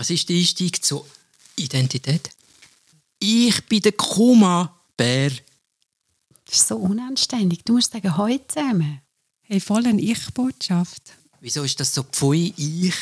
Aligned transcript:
Was 0.00 0.08
ist 0.08 0.30
der 0.30 0.36
Einstieg 0.38 0.82
zur 0.82 1.06
Identität? 1.56 2.30
Ich 3.18 3.62
bin 3.66 3.82
der 3.82 3.92
Kuma-Bär. 3.92 5.28
Das 6.46 6.54
ist 6.56 6.68
so 6.68 6.76
unanständig. 6.76 7.66
Du 7.66 7.74
musst 7.74 7.92
sagen, 7.92 8.16
heute 8.16 8.46
zusammen. 8.48 9.02
Hey, 9.42 9.60
voll 9.60 9.86
eine 9.86 10.00
Ich-Botschaft. 10.00 11.02
Wieso 11.42 11.64
ist 11.64 11.78
das 11.80 11.92
so 11.92 12.02
pfui 12.02 12.54
ich? 12.56 12.94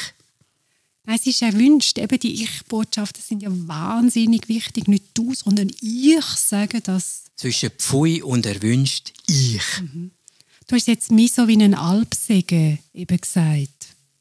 Nein, 1.04 1.20
es 1.20 1.26
ist 1.28 1.40
erwünscht. 1.40 1.98
Eben 1.98 2.18
die 2.18 2.42
Ich-Botschaften 2.42 3.22
sind 3.22 3.44
ja 3.44 3.50
wahnsinnig 3.52 4.48
wichtig. 4.48 4.88
Nicht 4.88 5.04
du, 5.14 5.32
sondern 5.34 5.70
ich 5.80 6.24
sage 6.24 6.80
das. 6.80 7.26
Zwischen 7.36 7.70
pfui 7.70 8.22
und 8.22 8.44
erwünscht 8.44 9.12
ich. 9.28 9.62
Du 10.66 10.74
hast 10.74 10.88
jetzt 10.88 11.12
mir 11.12 11.28
so 11.28 11.46
wie 11.46 11.52
einen 11.52 11.74
Alpsegen 11.76 12.80
eben 12.92 13.20
gesagt. 13.20 13.77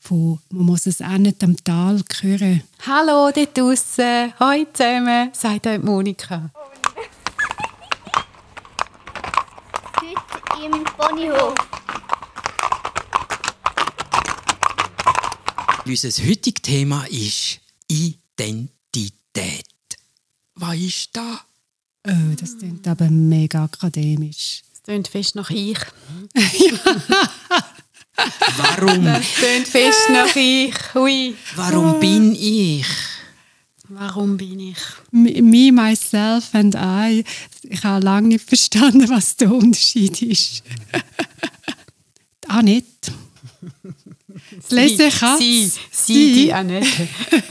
Von, 0.08 0.40
man 0.52 0.68
muss 0.68 0.86
es 0.86 1.02
auch 1.02 1.18
nicht 1.18 1.44
am 1.44 1.62
Tal 1.66 2.02
hören. 2.22 2.64
Hallo 2.86 3.30
dort 3.30 3.58
draussen. 3.58 4.34
Heute 4.40 4.72
zusammen, 4.72 5.32
sagt 5.34 5.68
euch 5.68 5.84
Monika. 5.84 6.50
Heute 10.00 10.66
im 10.66 10.84
Ponyhof. 10.86 11.56
Unser 15.86 16.26
heutiges 16.26 16.62
Thema 16.62 17.04
ist 17.08 17.60
Identität. 17.90 19.66
Was 20.56 20.76
ist 20.78 21.10
da? 21.12 21.42
Oh, 22.08 22.34
das 22.40 22.58
klingt 22.58 22.88
aber 22.88 23.10
mega 23.10 23.66
akademisch. 23.66 24.64
Es 24.74 24.82
tönt 24.84 25.10
fest 25.10 25.36
nach 25.36 25.50
ich. 25.50 25.80
Warum, 28.58 29.04
tönt 29.06 29.68
fest 29.68 30.10
nach 30.12 30.36
ich. 30.36 30.74
Hui. 30.94 31.36
warum 31.56 32.00
bin 32.00 32.34
ich? 32.34 32.86
Warum 33.90 34.36
bin 34.38 34.60
ich? 34.60 34.78
Me, 35.12 35.42
me, 35.42 35.72
myself 35.72 36.50
and 36.54 36.76
I. 36.76 37.24
Ich 37.64 37.84
habe 37.84 38.04
lange 38.04 38.30
nicht 38.30 38.48
verstanden, 38.48 39.08
was 39.10 39.38
der 39.38 39.52
Unterschied 39.52 40.22
ist. 40.22 40.64
ah, 42.48 42.62
nicht. 42.62 43.12
Lese 44.70 45.10
Katz. 45.10 45.40
Sie, 45.40 45.72
sie, 45.92 46.34
die 46.34 46.54
Annette. 46.54 47.08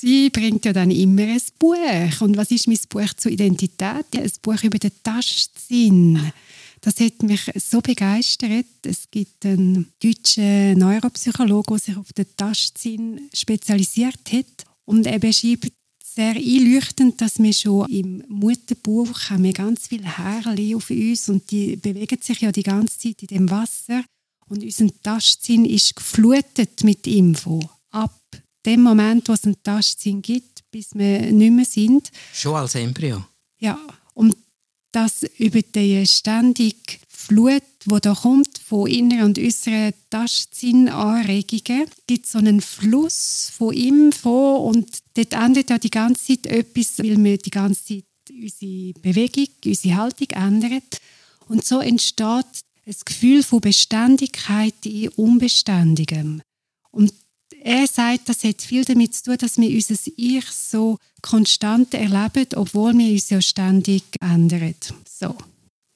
Sie 0.00 0.30
bringt 0.30 0.64
ja 0.64 0.72
dann 0.72 0.90
immer 0.90 1.22
ein 1.22 1.42
Buch. 1.58 2.20
Und 2.20 2.34
was 2.36 2.50
ist 2.50 2.66
mein 2.66 2.78
Buch 2.88 3.12
zur 3.18 3.32
Identität? 3.32 4.06
Ja, 4.14 4.22
ein 4.22 4.32
Buch 4.40 4.62
über 4.62 4.78
den 4.78 4.92
Tastsinn. 5.02 6.32
Das 6.80 6.98
hat 6.98 7.22
mich 7.22 7.50
so 7.56 7.80
begeistert. 7.80 8.66
Es 8.84 9.10
gibt 9.10 9.44
einen 9.44 9.92
deutschen 10.02 10.78
Neuropsychologen, 10.78 11.76
der 11.76 11.78
sich 11.78 11.96
auf 11.96 12.12
den 12.12 12.26
Tastsinn 12.36 13.28
spezialisiert 13.34 14.32
hat. 14.32 14.64
Und 14.86 15.06
er 15.06 15.18
beschreibt 15.18 15.72
sehr 16.02 16.34
einleuchtend, 16.34 17.20
dass 17.20 17.38
wir 17.38 17.52
schon 17.52 17.88
im 17.88 18.24
Mutterbauch 18.28 19.30
haben 19.30 19.44
wir 19.44 19.52
ganz 19.52 19.88
viele 19.88 20.16
Härchen 20.18 20.74
auf 20.74 20.90
uns 20.90 21.28
und 21.28 21.50
die 21.50 21.76
bewegen 21.76 22.18
sich 22.20 22.40
ja 22.40 22.50
die 22.50 22.62
ganze 22.62 22.98
Zeit 22.98 23.22
in 23.22 23.28
dem 23.28 23.50
Wasser. 23.50 24.04
Und 24.48 24.64
unser 24.64 24.88
Tastsinn 25.02 25.64
ist 25.64 25.94
geflutet 25.94 26.82
mit 26.82 27.06
Info. 27.06 27.60
Ab 27.90 28.20
dem 28.66 28.82
Moment, 28.82 29.28
wo 29.28 29.32
es 29.32 29.44
einen 29.44 29.62
Tastsinn 29.62 30.22
gibt, 30.22 30.68
bis 30.70 30.94
wir 30.94 31.30
nicht 31.30 31.52
mehr 31.52 31.64
sind. 31.64 32.10
Schon 32.32 32.56
als 32.56 32.74
Embryo. 32.74 33.24
Ja, 33.58 33.78
und 34.14 34.34
das 34.92 35.24
über 35.38 35.62
die 35.62 36.06
ständige 36.06 36.98
Flut, 37.08 37.62
die 37.84 38.00
da 38.00 38.14
kommt, 38.14 38.58
von 38.58 38.88
inneren 38.88 39.26
und 39.26 39.38
äußeren 39.38 39.92
Tastsinnanregungen, 40.10 41.86
gibt 42.06 42.26
so 42.26 42.38
einen 42.38 42.60
Fluss 42.60 43.52
von 43.56 43.74
Info 43.74 44.56
und 44.56 44.88
dort 45.14 45.32
endet 45.34 45.70
ja 45.70 45.78
die 45.78 45.90
ganze 45.90 46.26
Zeit 46.26 46.46
etwas, 46.46 46.98
weil 46.98 47.22
wir 47.22 47.38
die 47.38 47.50
ganze 47.50 47.84
Zeit 47.84 48.04
unsere 48.30 48.92
Bewegung, 49.00 49.48
unsere 49.64 49.96
Haltung 49.96 50.30
ändern. 50.30 50.82
Und 51.46 51.64
so 51.64 51.80
entsteht 51.80 52.46
ein 52.86 52.94
Gefühl 53.04 53.42
von 53.42 53.60
Beständigkeit 53.60 54.74
in 54.84 55.08
Unbeständigem. 55.10 56.42
Und 56.90 57.12
er 57.62 57.86
sagt, 57.86 58.28
das 58.28 58.44
hat 58.44 58.62
viel 58.62 58.84
damit 58.84 59.14
zu 59.14 59.24
tun, 59.24 59.36
dass 59.38 59.58
wir 59.58 59.68
unser 59.70 59.94
Ich 60.16 60.46
so 60.46 60.98
konstant 61.22 61.94
erleben, 61.94 62.46
obwohl 62.56 62.96
wir 62.96 63.12
uns 63.12 63.30
ja 63.30 63.40
ständig 63.40 64.04
ändern. 64.20 64.74
So. 65.08 65.36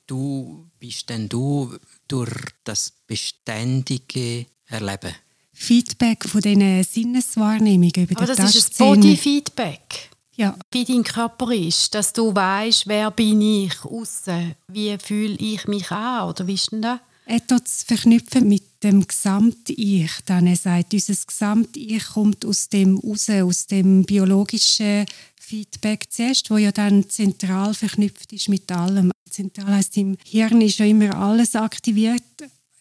Du 0.06 0.66
bist 0.78 1.08
denn 1.08 1.28
du 1.28 1.74
durch 2.08 2.34
das 2.64 2.92
beständige 3.06 4.46
Erleben. 4.66 5.14
Feedback 5.52 6.28
von 6.28 6.40
diesen 6.40 6.82
Sinneswahrnehmungen 6.84 8.08
über 8.08 8.22
Aber 8.22 8.34
das 8.34 8.54
ist 8.54 8.80
ein. 8.80 8.88
Bodyfeedback. 8.88 10.10
Ja, 10.36 10.58
Wie 10.72 10.84
dein 10.84 11.04
Körper 11.04 11.52
ist, 11.52 11.94
dass 11.94 12.12
du 12.12 12.34
weißt, 12.34 12.88
wer 12.88 13.10
bin 13.12 13.40
ich 13.40 13.84
außen, 13.84 14.56
wie 14.66 14.98
fühle 14.98 15.36
ich 15.36 15.66
mich 15.68 15.90
an 15.92 16.28
oder 16.28 16.46
wie 16.46 16.54
ist 16.54 16.72
denn 16.72 16.82
das? 16.82 16.98
er 17.26 17.46
tut 17.46 17.66
es 17.66 17.84
verknüpfen 17.84 18.48
mit 18.48 18.73
dem 18.84 19.06
Gesamt-Ich. 19.06 20.10
Dann 20.26 20.46
er 20.46 20.56
sagt, 20.56 20.92
unser 20.92 21.14
Gesamt-Ich 21.26 22.04
kommt 22.08 22.44
aus 22.44 22.68
dem 22.68 22.98
raus, 22.98 23.28
aus 23.30 23.66
dem 23.66 24.04
biologischen 24.04 25.06
Feedback 25.40 26.06
zuerst, 26.10 26.50
wo 26.50 26.56
ja 26.56 26.72
dann 26.72 27.08
zentral 27.08 27.74
verknüpft 27.74 28.32
ist 28.32 28.48
mit 28.48 28.70
allem. 28.70 29.10
Zentral 29.28 29.74
heißt 29.74 29.96
im 29.96 30.16
Hirn 30.24 30.60
ist 30.60 30.78
ja 30.78 30.86
immer 30.86 31.16
alles 31.16 31.56
aktiviert. 31.56 32.22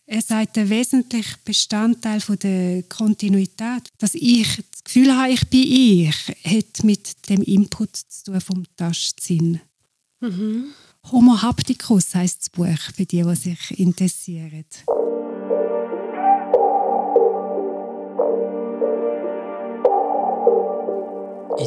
Er 0.05 0.21
sagt, 0.21 0.57
der 0.57 0.69
wesentliche 0.69 1.37
Bestandteil 1.45 2.19
von 2.19 2.37
der 2.37 2.83
Kontinuität, 2.83 3.89
dass 3.97 4.13
ich 4.13 4.47
das 4.71 4.83
Gefühl 4.83 5.15
habe, 5.15 5.31
ich 5.31 5.49
bin 5.49 5.63
ich, 5.63 6.15
hat 6.43 6.83
mit 6.83 7.29
dem 7.29 7.41
Input 7.41 7.95
zu 7.95 8.25
tun 8.25 8.41
vom 8.41 8.63
Tastsinn. 8.75 9.61
Homo 11.11 11.41
hapticus 11.41 12.15
heißt 12.15 12.41
das 12.41 12.49
Buch 12.49 12.93
für 12.95 13.05
die, 13.05 13.23
die 13.23 13.35
sich 13.35 13.79
interessieren. 13.79 14.65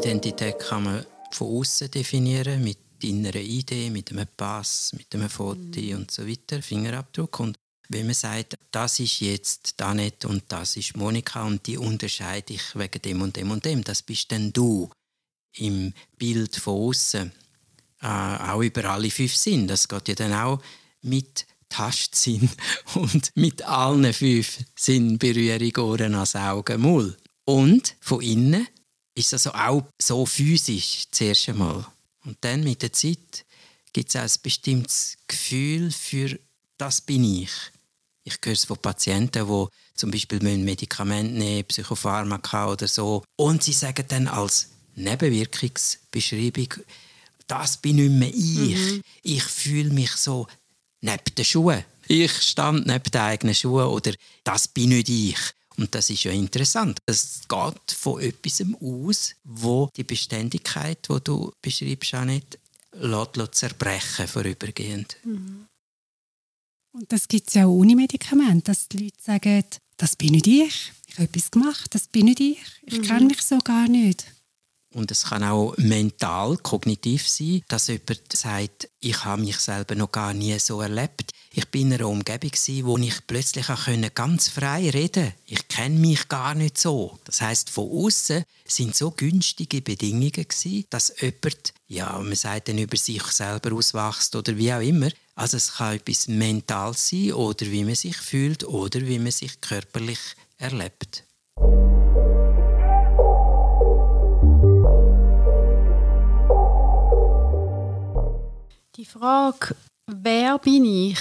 Identität 0.06 0.60
kann 0.60 0.84
man 0.84 1.04
von 1.32 1.48
außen 1.48 1.90
definieren, 1.90 2.62
mit 2.62 2.78
innerer 3.02 3.40
Idee, 3.40 3.90
mit 3.90 4.12
einem 4.12 4.28
Pass, 4.36 4.92
mit 4.96 5.12
einem 5.12 5.28
Foto 5.28 5.80
und 5.96 6.12
so 6.12 6.24
weiter, 6.28 6.62
Fingerabdruck. 6.62 7.40
Und 7.40 7.56
wenn 7.88 8.06
man 8.06 8.14
sagt, 8.14 8.54
das 8.70 9.00
ist 9.00 9.18
jetzt 9.18 9.80
Danet 9.80 10.24
und 10.24 10.44
das 10.46 10.76
ist 10.76 10.96
Monika 10.96 11.42
und 11.42 11.66
die 11.66 11.76
unterscheide 11.76 12.54
ich 12.54 12.62
wegen 12.76 13.02
dem 13.02 13.20
und 13.20 13.34
dem 13.34 13.50
und 13.50 13.64
dem, 13.64 13.82
das 13.82 14.02
bist 14.02 14.30
dann 14.30 14.52
du 14.52 14.88
im 15.56 15.92
Bild 16.16 16.54
von 16.54 16.88
außen. 16.88 17.32
Äh, 18.00 18.06
auch 18.06 18.62
über 18.62 18.84
alle 18.84 19.10
fünf 19.10 19.34
Sinn. 19.34 19.66
Das 19.66 19.88
geht 19.88 20.06
ja 20.06 20.14
dann 20.14 20.34
auch 20.34 20.62
mit 21.02 21.46
Tastsinn 21.68 22.48
und 22.94 23.30
mit 23.34 23.62
allen 23.62 24.12
fünf 24.12 24.58
Sinnberührung, 24.76 25.76
Ohren, 25.84 26.12
Nase, 26.12 26.38
Augen, 26.38 26.80
Mund. 26.80 27.16
Und 27.44 27.96
von 28.00 28.20
innen 28.20 28.68
ist 29.16 29.32
also 29.32 29.52
auch 29.52 29.82
so 30.00 30.24
physisch 30.26 31.04
zuerst 31.10 31.48
einmal. 31.48 31.84
Und 32.24 32.36
dann 32.42 32.62
mit 32.62 32.82
der 32.82 32.92
Zeit 32.92 33.44
gibt 33.92 34.10
es 34.10 34.16
auch 34.16 34.20
ein 34.20 34.42
bestimmtes 34.42 35.16
Gefühl 35.26 35.90
für 35.90 36.38
«das 36.76 37.00
bin 37.00 37.24
ich». 37.24 37.50
Ich 38.24 38.38
höre 38.44 38.52
es 38.52 38.64
von 38.64 38.76
Patienten, 38.76 39.46
die 39.46 39.66
zum 39.94 40.10
Beispiel 40.10 40.40
Medikamente 40.40 41.32
nehmen, 41.32 41.64
Psychopharmaka 41.64 42.72
oder 42.72 42.88
so. 42.88 43.22
Und 43.36 43.62
sie 43.62 43.72
sagen 43.72 44.04
dann 44.08 44.26
als 44.26 44.68
Nebenwirkungsbeschreibung, 44.96 46.74
das 47.46 47.76
bin 47.76 47.96
nicht 47.96 48.10
mehr 48.10 48.34
ich. 48.34 49.02
Ich 49.22 49.44
fühle 49.44 49.90
mich 49.90 50.10
so 50.12 50.48
neben 51.00 51.34
den 51.36 51.44
Schuhen. 51.44 51.84
Ich 52.08 52.32
stand 52.42 52.86
neben 52.86 53.10
den 53.10 53.20
eigenen 53.20 53.54
Schuhen 53.54 53.86
oder 53.86 54.12
das 54.42 54.68
bin 54.68 54.90
nicht 54.90 55.08
ich. 55.08 55.38
Und 55.78 55.94
das 55.94 56.10
ist 56.10 56.24
ja 56.24 56.32
interessant. 56.32 56.98
Es 57.06 57.42
geht 57.48 57.90
von 57.92 58.20
etwas 58.20 58.62
aus, 58.80 59.34
wo 59.44 59.90
die 59.96 60.04
Beständigkeit, 60.04 61.06
die 61.08 61.18
du 61.22 61.52
beschreibst, 61.60 62.14
auch 62.14 62.24
nicht 62.24 62.58
lässt, 62.92 63.36
lässt 63.36 63.54
zerbrechen 63.54 64.26
vorübergehend. 64.26 65.16
Und 65.24 67.12
das 67.12 67.28
gibt 67.28 67.48
es 67.48 67.54
ja 67.54 67.66
auch 67.66 67.72
ohne 67.72 67.94
Medikament, 67.94 68.68
dass 68.68 68.88
die 68.88 69.04
Leute 69.04 69.20
sagen, 69.20 69.64
das 69.98 70.16
bin 70.16 70.32
nicht 70.32 70.46
ich, 70.46 70.92
ich 71.06 71.14
habe 71.14 71.24
etwas 71.24 71.50
gemacht, 71.50 71.94
das 71.94 72.08
bin 72.08 72.26
nicht 72.26 72.40
ich, 72.40 72.58
ich 72.82 73.02
kenne 73.02 73.26
mich 73.26 73.42
so 73.42 73.58
gar 73.58 73.86
nicht. 73.88 74.26
Und 74.96 75.10
es 75.10 75.24
kann 75.24 75.44
auch 75.44 75.76
mental, 75.76 76.56
kognitiv 76.56 77.28
sein, 77.28 77.60
dass 77.68 77.88
jemand 77.88 78.32
sagt, 78.32 78.88
ich 78.98 79.26
habe 79.26 79.42
mich 79.42 79.58
selber 79.58 79.94
noch 79.94 80.10
gar 80.10 80.32
nie 80.32 80.58
so 80.58 80.80
erlebt. 80.80 81.32
Ich 81.52 81.66
bin 81.68 81.88
in 81.88 81.94
einer 81.94 82.08
Umgebung, 82.08 82.50
wo 82.50 82.96
ich 82.96 83.26
plötzlich 83.26 83.66
können, 83.66 84.10
ganz 84.14 84.48
frei 84.48 84.88
reden 84.88 85.24
konnte. 85.24 85.34
Ich 85.44 85.68
kenne 85.68 85.98
mich 85.98 86.28
gar 86.28 86.54
nicht 86.54 86.78
so. 86.78 87.18
Das 87.24 87.42
heißt, 87.42 87.68
von 87.68 87.90
außen 87.90 88.44
sind 88.64 88.96
so 88.96 89.10
günstige 89.10 89.82
Bedingungen 89.82 90.46
dass 90.88 91.12
jemand, 91.20 91.74
ja, 91.88 92.18
man 92.18 92.34
sagt 92.34 92.68
dann 92.68 92.78
über 92.78 92.96
sich 92.96 93.22
selber 93.24 93.74
auswächst 93.74 94.34
oder 94.34 94.56
wie 94.56 94.72
auch 94.72 94.80
immer. 94.80 95.10
Also 95.34 95.58
es 95.58 95.74
kann 95.74 95.96
etwas 95.96 96.26
mental 96.26 96.94
sein 96.94 97.34
oder 97.34 97.66
wie 97.66 97.84
man 97.84 97.96
sich 97.96 98.16
fühlt 98.16 98.64
oder 98.64 99.02
wie 99.02 99.18
man 99.18 99.30
sich 99.30 99.60
körperlich 99.60 100.20
erlebt. 100.56 101.25
Frage, 109.06 109.74
wer 110.06 110.58
bin 110.58 110.84
ich? 110.84 111.18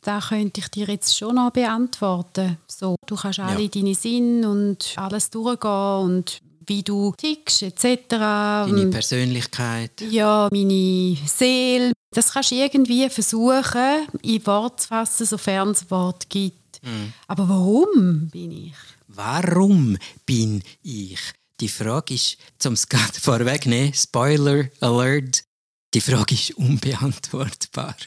Da 0.00 0.20
könnte 0.20 0.60
ich 0.60 0.68
dir 0.68 0.86
jetzt 0.88 1.16
schon 1.16 1.36
noch 1.36 1.50
beantworten. 1.52 2.58
So, 2.66 2.96
du 3.06 3.14
kannst 3.14 3.38
alle 3.38 3.62
Ja. 3.62 3.68
deine 3.68 3.94
Sinn 3.94 4.44
und 4.44 4.94
alles 4.96 5.30
durchgehen 5.30 6.02
und 6.04 6.40
wie 6.66 6.82
du 6.82 7.12
tickst 7.16 7.62
etc. 7.62 8.08
Deine 8.08 8.86
Persönlichkeit. 8.86 10.00
ja, 10.00 10.48
meine 10.52 11.16
Seele. 11.26 11.92
Das 12.14 12.32
kannst 12.32 12.50
du 12.50 12.56
irgendwie 12.56 13.08
versuchen, 13.08 14.06
in 14.22 14.44
Wort 14.46 14.80
zu 14.82 14.88
fassen, 14.88 15.26
sofern 15.26 15.70
es 15.70 15.90
Wort 15.90 16.28
gibt. 16.28 16.80
Aber 17.28 17.48
warum 17.48 18.28
bin 18.28 18.50
ich? 18.50 18.74
Warum 19.08 19.96
bin 20.26 20.62
ich? 20.82 21.18
Die 21.60 21.68
Frage 21.68 22.14
ist, 22.14 22.38
zum 22.58 22.74
es 22.74 22.88
gerade 22.88 23.20
vorwegnehmen, 23.20 23.94
Spoiler 23.94 24.64
Alert, 24.80 25.44
die 25.94 26.00
Frage 26.00 26.34
ist 26.34 26.52
unbeantwortbar. 26.56 27.96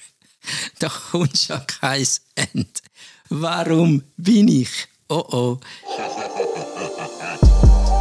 Da 0.77 0.89
kommt 0.89 1.35
schon 1.39 1.65
kein 1.65 2.05
Ende. 2.35 2.67
Warum 3.29 4.03
bin 4.15 4.47
ich? 4.47 4.69
Oh 5.09 5.23
oh. 5.31 5.59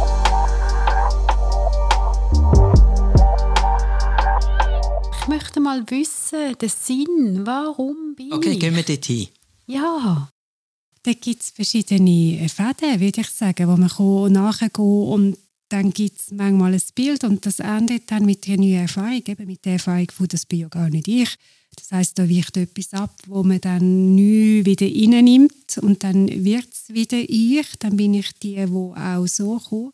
Ich 5.21 5.27
möchte 5.27 5.59
mal 5.59 5.83
wissen, 5.89 6.55
den 6.61 6.69
Sinn. 6.69 7.41
Warum 7.45 8.13
bin 8.15 8.31
Okay, 8.31 8.51
ich? 8.51 8.59
gehen 8.59 8.75
wir 8.75 8.83
dorthin. 8.83 9.27
Ja. 9.65 10.29
Da 11.03 11.13
gibt 11.13 11.41
es 11.41 11.49
verschiedene 11.51 12.47
Fäden, 12.49 12.99
würde 12.99 13.21
ich 13.21 13.29
sagen, 13.29 13.67
wo 13.67 13.75
man 13.75 13.89
kann 13.89 14.31
nachgehen 14.31 14.71
kann 14.73 14.85
und 14.85 15.37
dann 15.69 15.91
gibt 15.91 16.19
es 16.19 16.31
manchmal 16.31 16.73
ein 16.73 16.81
Bild 16.93 17.23
und 17.23 17.45
das 17.45 17.59
endet 17.59 18.11
dann 18.11 18.25
mit 18.25 18.47
einer 18.47 18.57
neuen 18.57 18.81
Erfahrung, 18.81 19.23
eben 19.25 19.47
mit 19.47 19.65
der 19.65 19.73
Erfahrung 19.73 20.11
von 20.11 20.27
«das 20.27 20.45
bin 20.45 20.59
ja 20.59 20.67
gar 20.67 20.89
nicht 20.89 21.07
ich». 21.07 21.35
Das 21.75 21.91
heißt, 21.91 22.17
da 22.17 22.29
weicht 22.29 22.55
etwas 22.57 22.93
ab, 22.93 23.13
wo 23.27 23.43
man 23.43 23.59
dann 23.59 24.15
neu 24.15 24.63
wieder 24.63 24.85
reinnimmt 24.85 25.77
und 25.81 26.03
dann 26.03 26.27
wird 26.43 26.67
es 26.71 26.93
wieder 26.93 27.17
ich, 27.17 27.67
dann 27.79 27.97
bin 27.97 28.13
ich 28.13 28.31
die, 28.33 28.55
die 28.55 28.71
auch 28.71 29.27
so 29.27 29.59
kommt. 29.59 29.93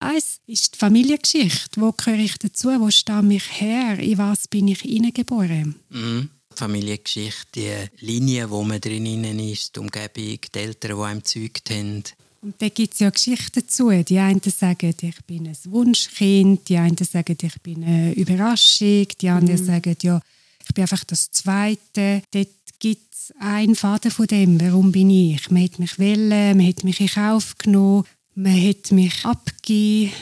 Eins 0.00 0.40
ist 0.46 0.74
die 0.74 0.78
Familiengeschichte. 0.78 1.80
Wo 1.80 1.92
gehöre 1.92 2.20
ich 2.20 2.38
dazu? 2.38 2.68
Wo 2.80 2.90
stamme 2.90 3.36
ich 3.36 3.60
her? 3.60 3.98
In 3.98 4.16
was 4.16 4.48
bin 4.48 4.68
ich 4.68 4.80
hineingeboren? 4.80 5.74
Mhm. 5.90 6.30
Die 6.52 6.56
Familiengeschichte, 6.56 7.90
die 8.00 8.04
Linie, 8.06 8.50
wo 8.50 8.64
man 8.64 8.80
drinnen 8.80 9.38
ist, 9.38 9.76
die 9.76 9.80
Umgebung, 9.80 10.40
die 10.40 10.58
Eltern, 10.58 10.96
die 10.96 11.02
einem 11.04 11.18
gezeugt 11.22 11.70
haben. 11.70 12.02
Und 12.42 12.60
da 12.62 12.70
gibt 12.70 12.94
es 12.94 13.00
ja 13.00 13.10
Geschichten 13.10 13.60
dazu. 13.60 13.90
Die 13.90 14.18
einen 14.18 14.40
sagen, 14.40 14.94
ich 15.00 15.24
bin 15.26 15.46
ein 15.46 15.56
Wunschkind, 15.64 16.68
die 16.68 16.78
einen 16.78 16.96
sagen, 16.96 17.36
ich 17.40 17.60
bin 17.60 17.84
eine 17.84 18.14
Überraschung, 18.14 19.06
die 19.20 19.28
anderen 19.28 19.62
sagen, 19.62 19.96
ja, 20.02 20.20
ich 20.66 20.74
bin 20.74 20.82
einfach 20.82 21.04
das 21.04 21.30
Zweite. 21.30 22.22
Dort 22.30 22.48
gibt 22.78 23.14
es 23.14 23.34
einen 23.38 23.76
Faden 23.76 24.10
von 24.10 24.26
dem, 24.26 24.58
warum 24.60 24.90
bin 24.90 25.10
ich. 25.10 25.50
Man 25.50 25.64
hat 25.64 25.78
mich 25.78 25.98
wollen, 25.98 26.56
man 26.56 26.66
hat 26.66 26.82
mich 26.82 27.00
in 27.00 27.08
Kauf 27.08 27.58
genommen, 27.58 28.04
man 28.34 28.68
hat 28.68 28.90
mich 28.90 29.24
abgegeben. 29.24 30.12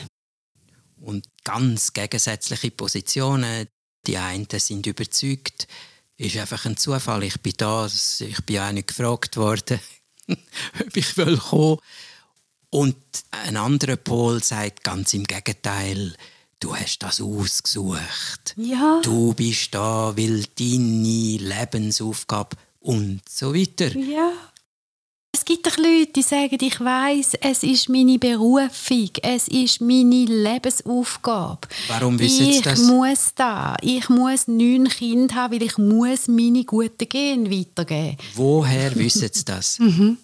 Und 0.99 1.25
ganz 1.45 1.93
gegensätzliche 1.93 2.71
Positionen. 2.71 3.67
Die 4.07 4.17
einen 4.17 4.47
sind 4.51 4.85
überzeugt, 4.87 5.67
ist 6.17 6.37
einfach 6.37 6.65
ein 6.65 6.75
Zufall, 6.75 7.23
ich 7.23 7.39
bin 7.39 7.53
da, 7.57 7.85
ich 7.85 8.45
bin 8.45 8.59
auch 8.59 8.71
nicht 8.71 8.87
gefragt 8.87 9.37
worden, 9.37 9.79
ob 10.27 10.97
ich 10.97 11.15
will 11.15 11.37
kommen. 11.37 11.79
Und 12.69 12.95
ein 13.31 13.57
anderer 13.57 13.95
Pol 13.95 14.43
sagt 14.43 14.83
ganz 14.83 15.13
im 15.13 15.23
Gegenteil, 15.23 16.13
du 16.59 16.75
hast 16.75 16.99
das 16.99 17.19
ausgesucht. 17.21 18.53
Ja. 18.57 19.01
Du 19.03 19.33
bist 19.33 19.73
da, 19.73 20.15
weil 20.15 20.43
deine 20.57 21.37
Lebensaufgabe 21.37 22.57
und 22.79 23.21
so 23.27 23.55
weiter. 23.55 23.95
Ja. 23.97 24.31
Es 25.31 25.45
gibt 25.45 25.67
doch 25.67 25.77
Leute, 25.77 26.11
die 26.15 26.21
sagen, 26.23 26.57
ich 26.59 26.79
weiß, 26.79 27.33
es 27.41 27.61
ist 27.63 27.87
meine 27.87 28.17
Berufung, 28.17 29.09
es 29.21 29.47
ist 29.47 29.79
meine 29.79 30.25
Lebensaufgabe. 30.25 31.67
Warum 31.87 32.17
wissen 32.19 32.45
Sie 32.45 32.51
ich 32.51 32.61
das? 32.63 32.79
muss 32.81 33.31
da, 33.35 33.75
ich 33.81 34.09
muss 34.09 34.47
neun 34.47 34.89
Kinder 34.89 35.35
haben, 35.35 35.53
weil 35.53 35.63
ich 35.63 35.77
muss 35.77 36.27
meine 36.27 36.63
guten 36.65 37.07
Gene 37.07 37.49
weitergeben. 37.51 38.17
Woher 38.33 38.95
wissen 38.95 39.29
sie 39.31 39.45
das? 39.45 39.77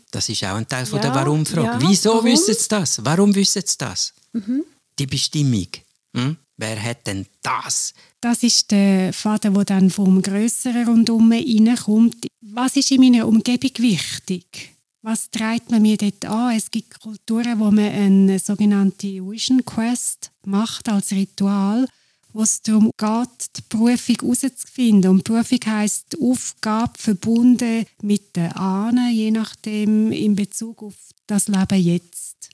Das 0.09 0.27
ist 0.27 0.43
auch 0.43 0.55
ein 0.55 0.67
Teil 0.67 0.85
von 0.87 0.97
Mhm. 0.99 1.05
Ja, 1.05 1.11
der 1.11 1.21
Warum-Frage. 1.21 1.83
ja, 1.83 1.89
Wieso 1.89 2.09
warum? 2.09 2.25
Mhm. 2.25 2.31
wissen 2.31 2.55
sie 2.55 2.67
das? 2.67 3.05
Warum 3.05 3.35
wissen 3.35 3.61
sie 3.65 3.77
das? 3.77 4.13
Die 4.97 5.05
Bestimmung. 5.07 5.67
Hm? 6.15 6.35
Wer 6.57 6.81
hat 6.81 7.05
denn 7.05 7.25
das? 7.43 7.93
Das 8.21 8.41
ist 8.41 8.71
der 8.71 9.13
Faden, 9.13 9.53
der 9.53 9.65
dann 9.65 9.89
vom 9.91 10.21
Grösseren 10.21 10.87
rundum 10.87 11.31
reinkommt. 11.31 12.25
Was 12.41 12.75
ist 12.75 12.89
in 12.91 13.01
meiner 13.01 13.27
Umgebung 13.27 13.71
wichtig? 13.77 14.71
Was 15.07 15.29
treibt 15.29 15.69
man 15.69 15.83
mir 15.83 15.97
dort 15.97 16.25
an? 16.25 16.57
Es 16.57 16.71
gibt 16.71 16.99
Kulturen, 16.99 17.59
wo 17.59 17.65
man 17.65 17.91
eine 17.91 18.39
sogenannte 18.39 19.05
Vision 19.05 19.63
Quest 19.63 20.31
macht 20.47 20.89
als 20.89 21.11
Ritual, 21.11 21.87
wo 22.33 22.41
es 22.41 22.63
darum 22.63 22.89
geht, 22.97 23.55
die 23.55 23.61
Berufung 23.69 24.15
herauszufinden. 24.19 25.11
Und 25.11 25.23
Berufung 25.23 25.59
heisst 25.63 26.17
Aufgabe 26.19 26.93
verbunden 26.97 27.85
mit 28.01 28.35
den 28.35 28.51
Ahnen, 28.53 29.13
je 29.13 29.29
nachdem 29.29 30.11
in 30.11 30.35
Bezug 30.35 30.81
auf 30.81 30.95
das 31.27 31.49
Leben 31.49 31.79
jetzt. 31.79 32.49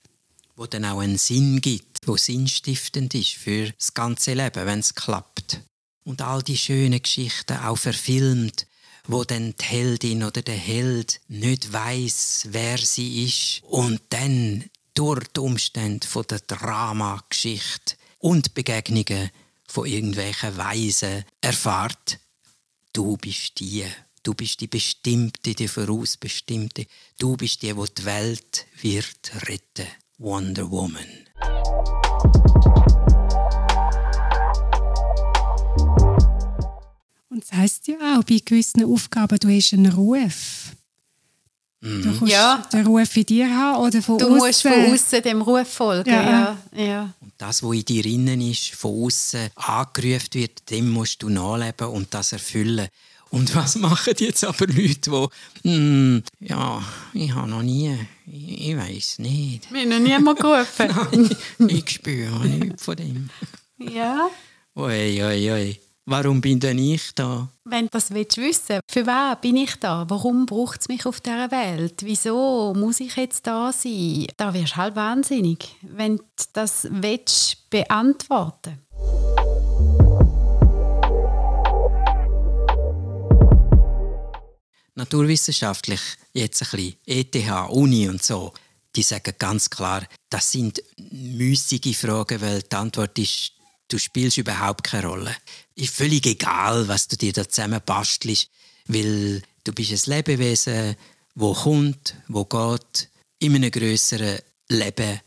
Wo 0.57 0.65
dann 0.65 0.83
auch 0.83 1.00
einen 1.00 1.18
Sinn 1.18 1.62
gibt, 1.62 2.06
wo 2.06 2.18
sinnstiftend 2.18 3.15
ist 3.15 3.31
für 3.31 3.71
das 3.71 3.94
ganze 3.94 4.33
Leben, 4.33 4.65
wenn 4.65 4.80
es 4.80 4.94
klappt. 4.94 5.62
Und 6.03 6.21
all 6.21 6.44
die 6.44 6.57
schönen 6.57 7.01
Geschichten 7.01 7.56
auch 7.59 7.77
verfilmt, 7.77 8.68
wo 9.07 9.24
dann 9.24 9.56
die 9.59 9.65
Heldin 9.65 10.24
oder 10.24 10.42
der 10.42 10.56
Held 10.56 11.21
nicht 11.27 11.71
weiß, 11.71 12.48
wer 12.50 12.77
sie 12.77 13.25
ist 13.25 13.63
und 13.63 14.01
dann 14.09 14.65
durch 14.94 15.27
die 15.27 15.39
Umstände 15.39 16.06
von 16.06 16.25
der 16.30 16.39
Dramageschichte 16.39 17.95
und 18.19 18.53
Begegnungen 18.53 19.31
von 19.68 19.86
irgendwelchen 19.86 20.57
Weisen 20.57 21.24
erfahrt, 21.39 22.19
du 22.94 23.18
bist 23.18 23.59
die, 23.59 23.86
du 24.24 24.33
bist 24.33 24.59
die 24.59 24.68
Bestimmte, 24.68 25.56
die 25.56 25.68
Vorausbestimmte, 25.68 26.86
du 27.18 27.38
bist 27.38 27.62
die, 27.62 27.74
die 27.74 27.94
die 27.98 28.06
Welt 28.06 28.65
wird 28.81 29.31
retten. 29.48 29.88
Wonder 30.18 30.69
Woman. 30.69 31.07
Und 37.31 37.43
das 37.43 37.53
heisst 37.53 37.88
ja 37.88 37.95
auch, 38.19 38.23
bei 38.25 38.39
gewissen 38.43 38.83
Aufgaben, 38.85 39.39
du 39.39 39.47
hast 39.50 39.73
einen 39.73 39.91
Ruf. 39.93 40.73
Mhm. 41.79 42.03
Du 42.03 42.19
kannst 42.19 42.31
Ja. 42.33 42.57
den 42.73 42.85
Ruf 42.85 43.15
in 43.17 43.25
dir 43.25 43.50
haben 43.50 43.81
oder 43.88 44.01
von 44.01 44.17
Du 44.17 44.25
außen. 44.27 44.38
musst 44.38 44.61
von 44.63 44.71
außen 44.73 45.21
dem 45.23 45.41
Ruf 45.41 45.67
folgen. 45.67 46.09
Ja. 46.09 46.57
Ja. 46.75 46.83
Ja. 46.83 47.13
Und 47.21 47.31
das, 47.38 47.63
was 47.63 47.73
in 47.73 47.85
dir 47.85 48.05
innen 48.05 48.41
ist, 48.41 48.71
von 48.75 49.05
außen 49.05 49.50
angerufen 49.55 50.27
wird, 50.33 50.69
dem 50.69 50.89
musst 50.91 51.23
du 51.23 51.29
nachleben 51.29 51.88
und 51.88 52.13
das 52.13 52.33
erfüllen. 52.33 52.88
Und 53.29 53.55
was 53.55 53.75
machen 53.77 54.13
jetzt 54.19 54.43
aber 54.43 54.67
Leute, 54.67 55.29
die, 55.63 55.69
hm, 55.69 56.23
ja, 56.41 56.83
ich 57.13 57.33
habe 57.33 57.50
noch 57.50 57.63
nie, 57.63 57.97
ich, 58.27 58.69
ich 58.71 58.75
weiß 58.77 59.19
nicht. 59.19 59.71
Mir 59.71 59.83
hat 59.83 59.88
noch 59.88 60.00
niemand 60.00 60.38
gerufen. 60.38 61.29
ich 61.69 61.89
spüre 61.89 62.45
nichts 62.45 62.83
von 62.83 62.97
dem. 62.97 63.29
ja. 63.79 64.29
Oi, 64.75 65.23
oi, 65.23 65.51
oi. 65.51 65.79
Warum 66.05 66.41
bin 66.41 66.60
denn 66.60 66.79
ich 66.79 67.13
da? 67.13 67.48
Wenn 67.63 67.86
du 67.86 67.91
das 67.91 68.12
willst 68.12 68.38
wissen 68.38 68.79
für 68.89 69.05
wen 69.05 69.38
bin 69.39 69.55
ich 69.55 69.75
da? 69.75 70.05
Warum 70.10 70.46
braucht 70.46 70.81
es 70.81 70.88
mich 70.88 71.05
auf 71.05 71.22
dieser 71.22 71.51
Welt? 71.51 72.01
Wieso 72.03 72.74
muss 72.75 73.00
ich 73.00 73.15
jetzt 73.15 73.46
da 73.46 73.72
sein? 73.72 74.25
Da 74.36 74.53
wirst 74.53 74.74
du 74.74 74.77
halt 74.77 74.96
wahnsinnig, 74.96 75.75
wenn 75.81 76.17
du 76.17 76.24
das 76.53 76.88
willst 76.89 77.70
beantworten 77.70 78.79
naturwissenschaftlich, 84.96 86.01
jetzt 86.34 86.62
ein 86.62 86.70
bisschen 86.70 86.96
ETH, 87.05 87.72
Uni 87.72 88.08
und 88.08 88.22
so, 88.22 88.53
die 88.96 89.01
sagen 89.01 89.34
ganz 89.39 89.70
klar, 89.70 90.05
das 90.29 90.51
sind 90.51 90.84
müßige 91.12 91.96
Fragen, 91.98 92.41
weil 92.41 92.62
die 92.62 92.75
Antwort 92.75 93.17
ist, 93.17 93.53
du 93.91 94.00
spielst 94.00 94.38
überhaupt 94.38 94.83
keine 94.83 95.07
Rolle. 95.07 95.36
Ist 95.75 95.93
völlig 95.93 96.25
egal, 96.25 96.88
was 96.88 97.07
du 97.07 97.17
dir 97.17 97.33
da 97.33 97.48
zusammen 97.48 97.81
bastelst, 97.86 98.50
weil 98.88 99.41
du 99.63 99.74
bist 99.74 99.91
ein 99.91 100.13
Lebewesen, 100.15 100.95
wo 101.36 101.53
kommt, 101.53 102.15
wo 102.27 102.45
geht, 102.45 103.10
in 103.39 103.55
einem 103.55 103.71
größeren 103.71 104.39
Leben, 104.69 105.19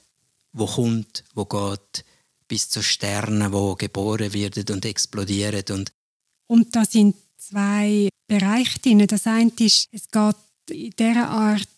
wo 0.53 0.67
kommt, 0.67 1.25
wo 1.35 1.45
geht, 1.45 2.05
bis 2.49 2.69
zu 2.69 2.83
Sternen, 2.83 3.53
wo 3.53 3.75
geboren 3.75 4.33
werden 4.33 4.75
und 4.75 4.85
explodieren 4.85 5.65
und 5.71 5.93
Und 6.47 6.77
da 6.77 6.85
sind 6.85 7.17
zwei 7.37 8.09
Bereiche 8.27 8.79
drin. 8.81 9.07
Das 9.07 9.27
eine 9.27 9.51
ist, 9.59 9.89
es 9.93 10.09
geht 10.09 10.37
in 10.71 10.91
dieser 10.91 11.29
Art 11.29 11.69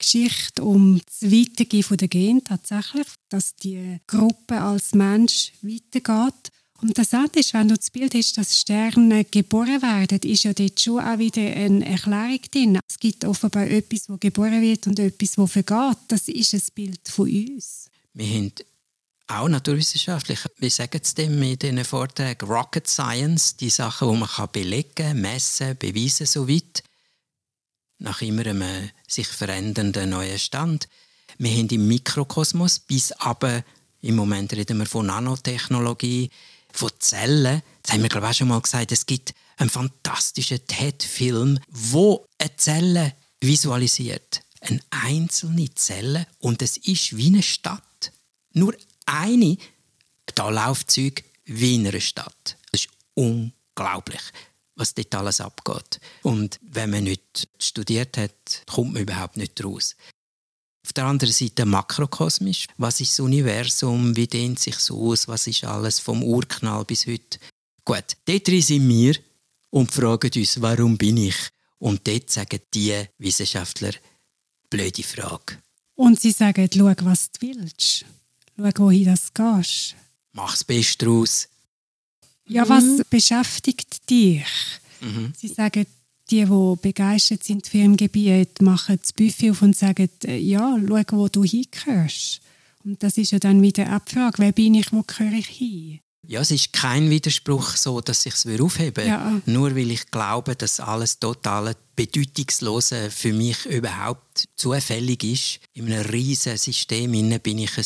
Geschichte 0.00 0.64
um 0.64 1.00
das 1.06 1.30
Weitergehen 1.30 1.96
der 1.96 2.08
Gen 2.08 2.42
tatsächlich, 2.42 3.06
dass 3.28 3.54
die 3.54 3.98
Gruppe 4.06 4.60
als 4.60 4.94
Mensch 4.94 5.52
weitergeht. 5.62 6.50
Und 6.82 6.96
das 6.96 7.12
andere 7.12 7.40
ist, 7.40 7.52
wenn 7.52 7.68
du 7.68 7.76
das 7.76 7.90
Bild 7.90 8.14
hast, 8.14 8.38
dass 8.38 8.58
Sterne 8.58 9.24
geboren 9.26 9.82
werden, 9.82 10.18
ist 10.22 10.44
ja 10.44 10.54
dort 10.54 10.80
schon 10.80 11.00
auch 11.00 11.18
wieder 11.18 11.42
eine 11.42 11.84
Erklärung 11.84 12.40
drin. 12.50 12.78
Es 12.88 12.98
gibt 12.98 13.24
offenbar 13.24 13.66
etwas, 13.66 14.06
das 14.06 14.18
geboren 14.18 14.62
wird 14.62 14.86
und 14.86 14.98
etwas, 14.98 15.32
das 15.32 15.52
vergeht. 15.52 15.98
Das 16.08 16.28
ist 16.28 16.54
ein 16.54 16.62
Bild 16.74 17.06
von 17.06 17.28
uns. 17.28 17.90
Wir 18.14 18.26
haben 18.26 18.52
auch 19.26 19.48
naturwissenschaftlich, 19.48 20.40
wie 20.58 20.70
sagen 20.70 21.00
es 21.02 21.14
dem 21.14 21.40
in 21.42 21.58
diesen 21.58 21.84
Vorträgen, 21.84 22.48
Rocket 22.48 22.88
Science, 22.88 23.56
die 23.56 23.70
Sachen, 23.70 24.10
die 24.10 24.18
man 24.18 24.28
kann 24.28 24.48
belegen, 24.50 25.20
messen, 25.20 25.76
beweisen, 25.76 26.26
so 26.26 26.48
weit, 26.48 26.82
nach 28.00 28.22
immer 28.22 28.46
einem 28.46 28.90
sich 29.06 29.26
verändernden 29.28 30.10
neuen 30.10 30.38
Stand. 30.38 30.88
Wir 31.38 31.52
haben 31.52 31.68
im 31.68 31.86
Mikrokosmos 31.86 32.80
bis 32.80 33.12
aber 33.12 33.62
im 34.02 34.16
Moment 34.16 34.52
reden 34.52 34.78
wir 34.78 34.86
von 34.86 35.06
Nanotechnologie, 35.06 36.30
von 36.72 36.90
Zellen. 36.98 37.62
Das 37.82 37.92
haben 37.92 38.02
wir 38.02 38.08
glaube 38.08 38.26
ich 38.26 38.30
auch 38.32 38.36
schon 38.36 38.48
mal 38.48 38.60
gesagt. 38.60 38.92
Es 38.92 39.06
gibt 39.06 39.34
einen 39.58 39.70
fantastischen 39.70 40.66
TED-Film, 40.66 41.60
wo 41.68 42.26
eine 42.38 42.56
Zelle 42.56 43.14
visualisiert. 43.40 44.42
Eine 44.60 44.80
einzelne 44.90 45.72
Zelle 45.74 46.26
und 46.38 46.62
es 46.62 46.76
ist 46.78 47.16
wie 47.16 47.28
eine 47.28 47.42
Stadt. 47.42 48.12
Nur 48.52 48.74
eine, 49.06 49.56
da 50.34 50.50
läuft 50.50 50.90
Zeug 50.90 51.24
wie 51.44 51.76
in 51.76 51.86
einer 51.86 52.00
Stadt. 52.00 52.56
Das 52.70 52.82
ist 52.82 52.88
unglaublich, 53.14 54.20
was 54.80 54.94
dort 54.94 55.14
alles 55.14 55.40
abgeht. 55.40 56.00
Und 56.22 56.58
wenn 56.62 56.90
man 56.90 57.04
nicht 57.04 57.48
studiert 57.58 58.16
hat, 58.16 58.64
kommt 58.66 58.94
man 58.94 59.02
überhaupt 59.02 59.36
nicht 59.36 59.62
raus. 59.62 59.94
Auf 60.84 60.94
der 60.94 61.04
anderen 61.04 61.32
Seite 61.32 61.66
makrokosmisch. 61.66 62.66
Was 62.78 63.00
ist 63.00 63.12
das 63.12 63.20
Universum? 63.20 64.16
Wie 64.16 64.26
dehnt 64.26 64.58
sich 64.58 64.76
so 64.76 65.10
aus? 65.10 65.28
Was 65.28 65.46
ist 65.46 65.64
alles 65.64 66.00
vom 66.00 66.22
Urknall 66.22 66.84
bis 66.84 67.06
heute? 67.06 67.38
Gut, 67.84 68.16
dort 68.24 68.46
sind 68.46 68.88
wir 68.88 69.14
und 69.68 69.92
fragen 69.92 70.30
uns, 70.34 70.60
warum 70.60 70.96
bin 70.96 71.18
ich? 71.18 71.36
Und 71.78 72.06
dort 72.06 72.30
sagen 72.30 72.60
die 72.74 73.04
Wissenschaftler, 73.18 73.92
blöde 74.68 75.02
Frage. 75.02 75.58
Und 75.94 76.18
sie 76.18 76.32
sagen, 76.32 76.68
schau, 76.72 76.92
was 77.04 77.30
du 77.32 77.46
willst. 77.46 78.04
Schau, 78.56 78.70
wohin 78.76 79.04
das 79.04 79.32
gehst. 79.32 79.96
Mach 80.32 80.52
das 80.52 80.64
Beste 80.64 81.04
daraus. 81.04 81.48
Ja, 82.50 82.68
was 82.68 82.84
mhm. 82.84 83.02
beschäftigt 83.08 84.10
dich? 84.10 84.44
Mhm. 85.00 85.32
Sie 85.36 85.48
sagen, 85.48 85.86
die, 86.30 86.44
die 86.44 86.76
begeistert 86.82 87.44
sind 87.44 87.66
für 87.66 87.78
im 87.78 87.96
Gebiet, 87.96 88.60
machen 88.60 88.98
das 89.00 89.12
Buffet 89.12 89.50
auf 89.50 89.62
und 89.62 89.76
sagen, 89.76 90.08
äh, 90.24 90.36
ja, 90.38 90.78
schau, 90.86 91.04
wo 91.12 91.28
du 91.28 91.44
hingehörst. 91.44 92.40
Und 92.84 93.02
das 93.02 93.18
ist 93.18 93.32
ja 93.32 93.38
dann 93.38 93.62
wieder 93.62 93.86
eine 93.86 94.00
Frage, 94.06 94.38
wer 94.38 94.52
bin 94.52 94.74
ich, 94.74 94.92
wo 94.92 95.02
gehöre 95.02 95.32
ich 95.32 95.46
hin? 95.46 96.00
Ja, 96.26 96.40
es 96.40 96.50
ist 96.50 96.72
kein 96.72 97.10
Widerspruch 97.10 97.76
so, 97.76 98.00
dass 98.00 98.26
ich 98.26 98.34
es 98.34 98.60
aufheben 98.60 99.06
ja. 99.06 99.40
Nur 99.46 99.74
weil 99.74 99.90
ich 99.90 100.10
glaube, 100.10 100.54
dass 100.54 100.78
alles 100.78 101.18
total 101.18 101.74
bedeutungslose 101.96 103.10
für 103.10 103.32
mich 103.32 103.66
überhaupt 103.66 104.44
zufällig 104.54 105.24
ist. 105.24 105.60
In 105.72 105.92
einem 105.92 106.08
riesigen 106.08 106.56
System 106.56 107.12
bin 107.42 107.58
ich 107.58 107.76
ein 107.76 107.84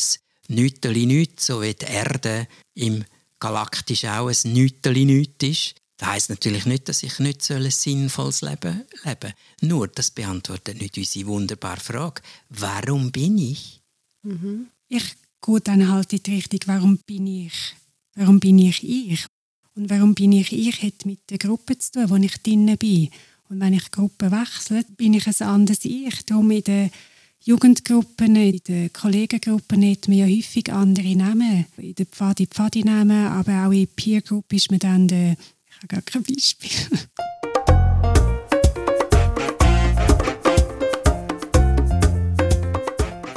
Nüteli 0.55 1.05
nüt, 1.05 1.39
so 1.39 1.61
wie 1.61 1.73
die 1.73 1.85
Erde 1.85 2.47
im 2.75 3.03
Galaktisch 3.45 4.05
auch 4.05 4.27
ein 4.27 4.53
Nüteli 4.53 5.05
nüt 5.05 5.43
ist. 5.43 5.75
Das 5.97 6.09
heisst 6.09 6.29
natürlich 6.31 6.65
nicht, 6.65 6.89
dass 6.89 7.03
ich 7.03 7.19
nicht 7.19 7.51
ein 7.51 7.69
sinnvolles 7.69 8.41
Leben 8.41 8.81
leben 9.03 9.33
soll. 9.61 9.69
Nur, 9.69 9.87
das 9.87 10.09
beantwortet 10.09 10.81
nicht 10.81 10.97
unsere 10.97 11.27
wunderbare 11.27 11.79
Frage. 11.79 12.23
Warum 12.49 13.11
bin 13.11 13.37
ich? 13.37 13.81
Mhm. 14.23 14.69
Ich 14.87 15.13
gehe 15.45 15.61
dann 15.61 15.87
halt 15.91 16.11
in 16.13 16.23
die 16.23 16.35
Richtung, 16.37 16.59
warum 16.65 16.97
bin 17.05 17.27
ich? 17.27 17.75
Warum 18.15 18.39
bin 18.39 18.57
ich 18.57 18.83
ich? 18.83 19.27
Und 19.75 19.91
warum 19.91 20.15
bin 20.15 20.31
ich 20.31 20.51
ich, 20.51 20.81
hat 20.81 21.05
mit 21.05 21.19
der 21.29 21.37
Gruppe 21.37 21.77
zu 21.77 21.91
tun, 21.91 22.09
wo 22.09 22.15
ich 22.15 22.41
drin 22.41 22.75
bin. 22.79 23.11
Und 23.49 23.59
wenn 23.59 23.73
ich 23.75 23.91
Gruppe 23.91 24.31
wechsle, 24.31 24.83
bin 24.97 25.13
ich 25.13 25.27
ein 25.27 25.47
anderes 25.47 25.85
Ich. 25.85 26.25
Darum 26.25 26.49
in 26.49 26.63
den 26.63 26.89
Jugendgruppen, 27.47 28.35
in 28.35 28.59
den 28.67 28.91
Kollegengruppen 28.91 29.87
hat 29.91 30.07
man 30.07 30.17
ja 30.17 30.25
häufig 30.25 30.73
andere 30.73 31.15
Namen. 31.15 31.67
In 31.77 31.93
der 31.93 32.07
Pfadi 32.07 32.47
Pfadi-Namen, 32.47 33.27
aber 33.27 33.67
auch 33.67 33.71
in 33.71 33.87
Peer 33.87 34.21
Group 34.21 34.51
ist 34.51 34.71
man 34.71 34.79
dann 34.79 35.07
der 35.07 35.35
ich 35.69 35.77
habe 35.77 35.87
gar 35.87 36.01
kein 36.01 36.23
Beispiel. 36.23 36.71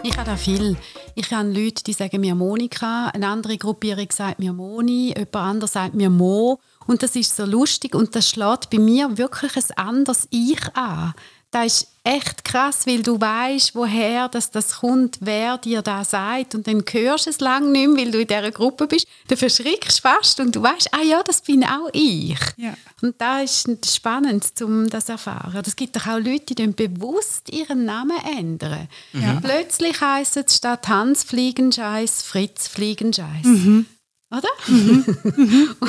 Ich 0.02 0.16
habe 0.16 0.30
da 0.30 0.36
viel. 0.38 0.76
Ich 1.14 1.30
habe 1.30 1.48
Leute, 1.50 1.84
die 1.84 1.92
sagen 1.92 2.22
mir 2.22 2.34
Monika, 2.34 3.08
eine 3.08 3.26
andere 3.26 3.58
Gruppierung 3.58 4.06
sagt 4.10 4.38
mir 4.38 4.54
Moni, 4.54 5.08
jemand 5.08 5.36
anderes 5.36 5.72
sagt 5.72 5.94
mir 5.94 6.08
Mo. 6.08 6.60
Und 6.86 7.02
das 7.02 7.14
ist 7.14 7.36
so 7.36 7.44
lustig 7.44 7.94
und 7.94 8.14
das 8.14 8.30
schlägt 8.30 8.70
bei 8.70 8.78
mir 8.78 9.18
wirklich 9.18 9.54
ein 9.56 9.76
anderes 9.76 10.26
Ich 10.30 10.74
an. 10.74 11.12
Das 11.50 11.66
ist 11.66 11.86
echt 12.04 12.44
krass, 12.44 12.86
weil 12.86 13.02
du 13.02 13.20
weißt, 13.20 13.74
woher 13.74 14.28
das, 14.28 14.50
das 14.50 14.76
kommt, 14.76 15.18
wer 15.20 15.58
dir 15.58 15.82
das 15.82 16.10
sagt. 16.10 16.54
Und 16.54 16.66
dann 16.66 16.82
hörst 16.90 17.26
du 17.26 17.30
es 17.30 17.40
lange 17.40 17.68
nicht 17.68 17.88
mehr, 17.88 18.04
weil 18.04 18.10
du 18.10 18.20
in 18.20 18.26
dieser 18.26 18.50
Gruppe 18.50 18.86
bist. 18.86 19.06
Du 19.28 19.36
verschrickst 19.36 20.00
fast 20.00 20.40
und 20.40 20.56
du 20.56 20.62
weißt, 20.62 20.88
ah 20.92 21.02
ja, 21.02 21.22
das 21.22 21.42
bin 21.42 21.64
auch 21.64 21.88
ich. 21.92 22.38
Ja. 22.56 22.74
Und 23.02 23.20
da 23.20 23.40
ist 23.40 23.68
spannend, 23.86 24.44
um 24.62 24.88
das 24.90 25.06
zu 25.06 25.12
erfahren. 25.12 25.62
Es 25.66 25.76
gibt 25.76 25.96
doch 25.96 26.06
auch 26.06 26.18
Leute, 26.18 26.54
die 26.54 26.66
bewusst 26.66 27.50
ihren 27.50 27.84
Namen 27.84 28.18
ändern. 28.36 28.88
Ja. 29.12 29.38
Plötzlich 29.40 30.00
heisst 30.00 30.36
es 30.36 30.56
statt 30.56 30.88
Hans 30.88 31.24
Fliegenscheiß 31.24 32.22
Fritz 32.22 32.68
Fliegenscheiß. 32.68 33.44
Mhm. 33.44 33.86
Oder? 34.30 34.48
Mhm. 34.66 35.04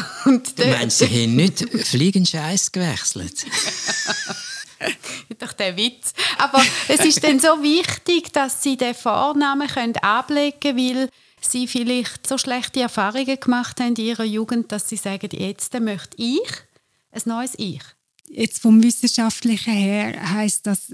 Und 0.26 0.58
du 0.58 0.68
meinst, 0.68 1.00
sie 1.00 1.08
haben 1.08 1.36
nicht 1.36 1.60
Fliegenscheiß 1.60 2.72
gewechselt? 2.72 3.46
doch 5.40 5.54
der 5.54 5.76
Witz. 5.78 6.14
Aber 6.38 6.62
es 6.88 7.02
ist 7.02 7.24
dann 7.24 7.40
so 7.40 7.62
wichtig, 7.62 8.32
dass 8.34 8.64
sie 8.64 8.78
den 8.78 8.96
Vornamen 8.96 9.68
können 9.68 9.98
ablegen 9.98 10.60
können, 10.60 10.78
weil 10.78 11.10
sie 11.42 11.68
vielleicht 11.68 12.28
so 12.28 12.38
schlechte 12.38 12.82
Erfahrungen 12.82 13.40
gemacht 13.40 13.80
haben 13.80 13.96
in 13.96 14.06
ihrer 14.06 14.24
Jugend, 14.24 14.72
dass 14.72 14.90
sie 14.90 14.98
sagen, 14.98 15.30
jetzt 15.32 15.74
möchte 15.80 16.18
ich 16.18 16.50
ein 17.12 17.22
neues 17.26 17.54
Ich. 17.58 17.82
Jetzt 18.28 18.62
vom 18.62 18.84
Wissenschaftlichen 18.84 19.74
her 19.74 20.32
heißt 20.34 20.68
das, 20.68 20.94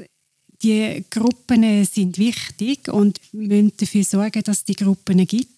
die 0.64 1.04
Gruppen 1.10 1.86
sind 1.86 2.18
wichtig 2.18 2.88
und 2.88 3.20
müssen 3.34 3.76
dafür 3.78 4.04
sorgen, 4.04 4.42
dass 4.44 4.64
die 4.64 4.76
Gruppen 4.76 5.26
gibt. 5.28 5.55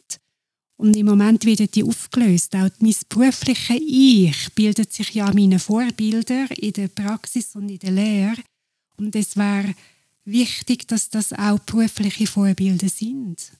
Und 0.77 0.95
im 0.95 1.07
Moment 1.07 1.43
werden 1.45 1.69
die 1.73 1.83
aufgelöst. 1.83 2.55
Auch 2.55 2.69
mein 2.79 2.95
berufliches 3.09 3.81
Ich 3.81 4.53
bildet 4.53 4.93
sich 4.93 5.13
ja 5.15 5.25
an 5.25 5.35
meinen 5.35 5.59
Vorbildern 5.59 6.47
in 6.55 6.73
der 6.73 6.87
Praxis 6.87 7.55
und 7.55 7.69
in 7.69 7.79
der 7.79 7.91
Lehre. 7.91 8.37
Und 8.97 9.15
es 9.15 9.35
wäre 9.35 9.73
wichtig, 10.23 10.87
dass 10.87 11.09
das 11.09 11.33
auch 11.33 11.59
berufliche 11.59 12.27
Vorbilder 12.27 12.89
sind. 12.89 13.51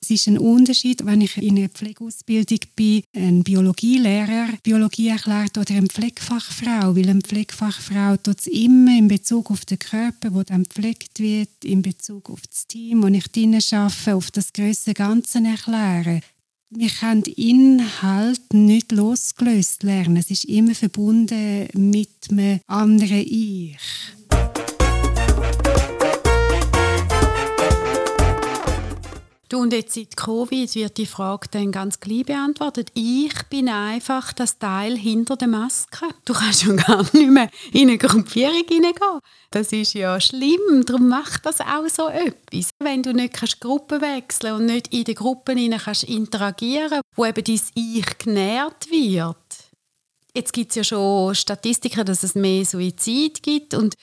Es 0.00 0.10
ist 0.10 0.28
ein 0.28 0.38
Unterschied, 0.38 1.04
wenn 1.04 1.22
ich 1.22 1.36
in 1.36 1.58
einer 1.58 1.68
Pflegeausbildung 1.68 2.60
bin, 2.76 3.02
ein 3.14 3.42
Biologielehrer 3.42 4.48
Biologie 4.62 5.08
erklärt 5.08 5.58
oder 5.58 5.74
eine 5.74 5.88
Pflegefachfrau, 5.88 6.94
weil 6.94 7.08
eine 7.08 7.20
Pflegefachfrau 7.20 8.16
tut 8.18 8.38
es 8.38 8.46
immer 8.46 8.96
in 8.96 9.08
Bezug 9.08 9.50
auf 9.50 9.64
den 9.64 9.78
Körper, 9.78 10.32
wo 10.32 10.42
dann 10.42 10.62
gepflegt 10.62 11.18
wird, 11.18 11.64
in 11.64 11.82
Bezug 11.82 12.30
auf 12.30 12.42
das 12.46 12.66
Team, 12.66 13.02
wo 13.02 13.08
ich 13.08 13.26
drinnen 13.28 13.62
arbeite, 13.72 14.14
auf 14.14 14.30
das 14.30 14.52
größere 14.52 14.94
Ganze 14.94 15.42
erklären 15.42 16.22
wir 16.70 16.88
können 16.88 17.22
Inhalt 17.22 18.52
nicht 18.52 18.92
losgelöst 18.92 19.82
lernen. 19.82 20.16
Es 20.16 20.30
ist 20.30 20.44
immer 20.44 20.74
verbunden 20.74 21.68
mit 21.74 22.10
einem 22.30 22.60
anderen 22.66 23.18
Ich. 23.18 23.78
Du, 29.48 29.58
und 29.60 29.72
jetzt 29.72 29.94
seit 29.94 30.16
Covid 30.16 30.74
wird 30.74 30.96
die 30.96 31.06
Frage 31.06 31.46
dann 31.52 31.70
ganz 31.70 32.00
gleich 32.00 32.26
beantwortet. 32.26 32.90
Ich 32.94 33.32
bin 33.48 33.68
einfach 33.68 34.32
das 34.32 34.58
Teil 34.58 34.96
hinter 34.96 35.36
der 35.36 35.46
Maske. 35.46 36.06
Du 36.24 36.32
kannst 36.32 36.64
schon 36.64 36.76
gar 36.76 37.02
nicht 37.12 37.30
mehr 37.30 37.48
in 37.72 37.88
eine 37.88 37.96
Gruppierung 37.96 38.64
hineingehen. 38.68 39.20
Das 39.52 39.70
ist 39.70 39.94
ja 39.94 40.20
schlimm, 40.20 40.84
darum 40.84 41.08
macht 41.08 41.46
das 41.46 41.60
auch 41.60 41.88
so 41.88 42.08
etwas. 42.08 42.70
Wenn 42.80 43.04
du 43.04 43.12
nicht 43.12 43.34
kannst 43.34 43.60
Gruppen 43.60 44.00
wechseln 44.00 44.54
und 44.54 44.66
nicht 44.66 44.92
in 44.92 45.04
den 45.04 45.14
Gruppen 45.14 45.56
hinein 45.56 45.80
kannst 45.80 46.02
interagieren, 46.02 47.00
wo 47.14 47.24
eben 47.24 47.44
dein 47.44 47.60
Ich 47.74 48.18
genährt 48.18 48.90
wird. 48.90 49.36
Jetzt 50.34 50.52
gibt 50.52 50.70
es 50.70 50.76
ja 50.76 50.82
schon 50.82 51.36
Statistiken, 51.36 52.04
dass 52.04 52.24
es 52.24 52.34
mehr 52.34 52.64
Suizid 52.64 53.44
gibt 53.44 53.74
und 53.74 53.94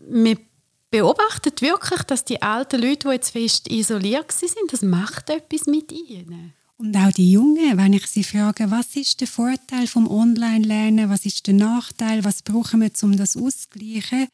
wir 0.00 0.36
beobachtet 0.94 1.60
wirklich, 1.60 2.02
dass 2.04 2.24
die 2.24 2.40
alten 2.40 2.80
Leute, 2.80 3.08
die 3.08 3.14
jetzt 3.14 3.30
fest 3.30 3.68
isoliert 3.68 4.30
sind, 4.30 4.52
das 4.70 4.82
macht 4.82 5.28
etwas 5.28 5.66
mit 5.66 5.90
ihnen. 5.90 6.52
Und 6.76 6.96
auch 6.96 7.10
die 7.10 7.32
Jungen, 7.32 7.76
wenn 7.76 7.94
ich 7.94 8.06
sie 8.06 8.22
frage, 8.22 8.70
was 8.70 8.94
ist 8.94 9.20
der 9.20 9.26
Vorteil 9.26 9.88
vom 9.88 10.08
Online-Lernen, 10.08 11.10
was 11.10 11.26
ist 11.26 11.48
der 11.48 11.54
Nachteil, 11.54 12.24
was 12.24 12.42
brauchen 12.42 12.80
wir, 12.80 12.92
um 13.02 13.16
das 13.16 13.36
auszugleichen, 13.36 14.28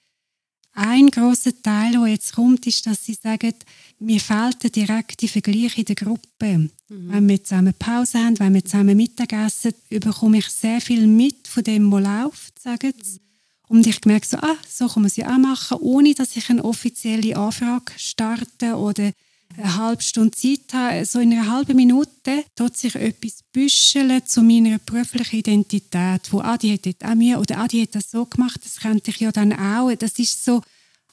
ein 0.75 1.09
großer 1.11 1.63
Teil, 1.63 1.93
der 1.93 2.07
jetzt 2.09 2.35
kommt, 2.35 2.67
ist, 2.67 2.87
dass 2.87 3.07
sie 3.07 3.15
sagen, 3.15 3.55
mir 3.99 4.21
fehlt 4.21 4.63
der 4.63 4.71
direkte 4.71 5.29
Vergleich 5.29 5.79
in 5.79 5.87
der 5.87 5.97
Gruppe. 5.97 6.59
Mhm. 6.59 6.71
Wenn 6.89 7.29
wir 7.29 7.43
zusammen 7.43 7.73
Pause 7.73 8.19
haben, 8.19 8.39
wenn 8.39 8.53
wir 8.53 8.65
zusammen 8.65 8.99
Mittagessen, 8.99 9.73
bekomme 9.89 10.39
ich 10.39 10.49
sehr 10.49 10.83
viel 10.83 11.07
mit 11.07 11.49
von 11.49 11.65
dem, 11.65 11.91
was 11.91 12.03
läuft, 12.03 12.63
sagen 12.63 12.93
sie. 13.03 13.19
Mhm. 13.19 13.30
Und 13.71 13.87
ich 13.87 14.05
merke 14.05 14.27
so, 14.27 14.37
ah, 14.39 14.57
so 14.69 14.89
kann 14.89 15.03
man 15.03 15.07
es 15.07 15.17
ja 15.17 15.33
auch 15.33 15.39
machen, 15.39 15.79
ohne 15.81 16.13
dass 16.13 16.37
ich 16.37 16.51
eine 16.51 16.65
offizielle 16.65 17.37
Anfrage 17.37 17.93
starte 17.97 18.75
oder 18.75 19.13
eine 19.57 19.77
halbe 19.77 20.03
Stunde 20.03 20.33
Zeit 20.33 20.73
habe. 20.73 21.05
So 21.05 21.21
in 21.21 21.33
einer 21.33 21.49
halben 21.49 21.77
Minute 21.77 22.45
tut 22.57 22.77
sich 22.77 22.97
etwas 22.97 23.45
büscheln 23.53 24.27
zu 24.27 24.43
meiner 24.43 24.79
beruflichen 24.79 25.37
Identität, 25.37 26.33
wo 26.33 26.43
die 26.61 26.73
hat 26.73 26.85
das 26.85 27.09
auch 27.09 27.15
mir 27.15 27.39
oder 27.39 27.69
die 27.69 27.83
hat 27.83 27.95
das 27.95 28.11
so 28.11 28.27
gemacht, 28.27 28.61
das 28.65 28.81
könnte 28.81 29.13
ich 29.13 29.21
ja 29.21 29.31
dann 29.31 29.53
auch. 29.53 29.95
Das 29.95 30.19
ist 30.19 30.45
so 30.45 30.63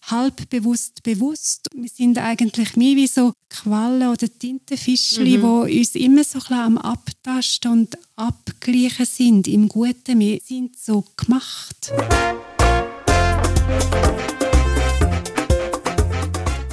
halb 0.08 0.50
bewusst 0.50 1.04
bewusst. 1.04 1.68
Wir 1.76 1.90
sind 1.90 2.18
eigentlich 2.18 2.76
mehr 2.76 2.96
wie 2.96 3.08
so 3.08 3.34
Quallen 3.50 4.10
oder 4.10 4.28
Tintenfischchen, 4.28 5.26
mhm. 5.26 5.68
die 5.68 5.80
uns 5.80 5.94
immer 5.94 6.24
so 6.24 6.40
ein 6.50 6.58
am 6.58 6.78
Abtasten 6.80 7.72
und 7.72 7.98
Abgleichen 8.16 9.06
sind 9.06 9.48
im 9.48 9.70
Guten. 9.70 10.20
Wir 10.20 10.40
sind 10.44 10.76
so 10.76 11.06
gemacht. 11.18 11.92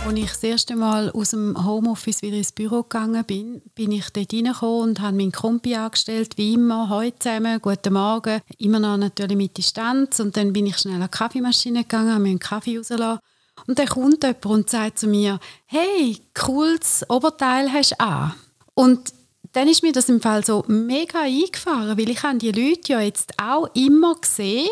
Als 0.07 0.19
ich 0.19 0.31
das 0.31 0.43
erste 0.43 0.77
Mal 0.77 1.11
aus 1.11 1.31
dem 1.31 1.65
Homeoffice 1.65 2.23
wieder 2.23 2.37
ins 2.37 2.53
Büro 2.53 2.83
gegangen 2.83 3.25
bin, 3.25 3.63
bin 3.75 3.91
ich 3.91 4.11
dort 4.11 4.33
reingekommen 4.33 4.91
und 4.91 5.01
habe 5.01 5.17
meinen 5.17 5.33
Kompi 5.33 5.75
angestellt, 5.75 6.37
wie 6.37 6.55
immer, 6.55 6.89
heute 6.89 7.19
zusammen, 7.19 7.61
guten 7.61 7.95
Morgen, 7.95 8.41
immer 8.59 8.79
noch 8.79 8.97
natürlich 8.97 9.37
mit 9.37 9.57
Distanz. 9.57 10.21
Und 10.21 10.37
dann 10.37 10.53
bin 10.53 10.67
ich 10.67 10.79
schnell 10.79 11.03
an 11.03 11.09
die 11.11 11.19
Kaffeemaschine 11.19 11.83
gegangen, 11.83 12.13
habe 12.13 12.23
mir 12.23 12.31
einen 12.31 12.39
Kaffee 12.39 12.79
rausgelassen. 12.79 13.21
Und 13.67 13.79
dann 13.79 13.87
kommt 13.87 14.23
jemand 14.23 14.47
und 14.47 14.71
sagt 14.71 14.99
zu 14.99 15.07
mir, 15.07 15.41
hey, 15.67 16.19
cooles 16.35 17.05
Oberteil 17.09 17.73
hast 17.73 17.93
du 17.93 18.01
an. 18.01 18.35
Und 18.75 19.13
dann 19.53 19.69
ist 19.69 19.83
mir 19.83 19.93
das 19.93 20.09
im 20.09 20.21
Fall 20.21 20.45
so 20.45 20.65
mega 20.69 21.23
eingefahren, 21.23 21.97
weil 21.97 22.11
ich 22.11 22.23
habe 22.23 22.39
die 22.39 22.53
Leute 22.53 22.93
ja 22.93 23.01
jetzt 23.01 23.33
auch 23.41 23.69
immer 23.75 24.15
gesehen 24.17 24.69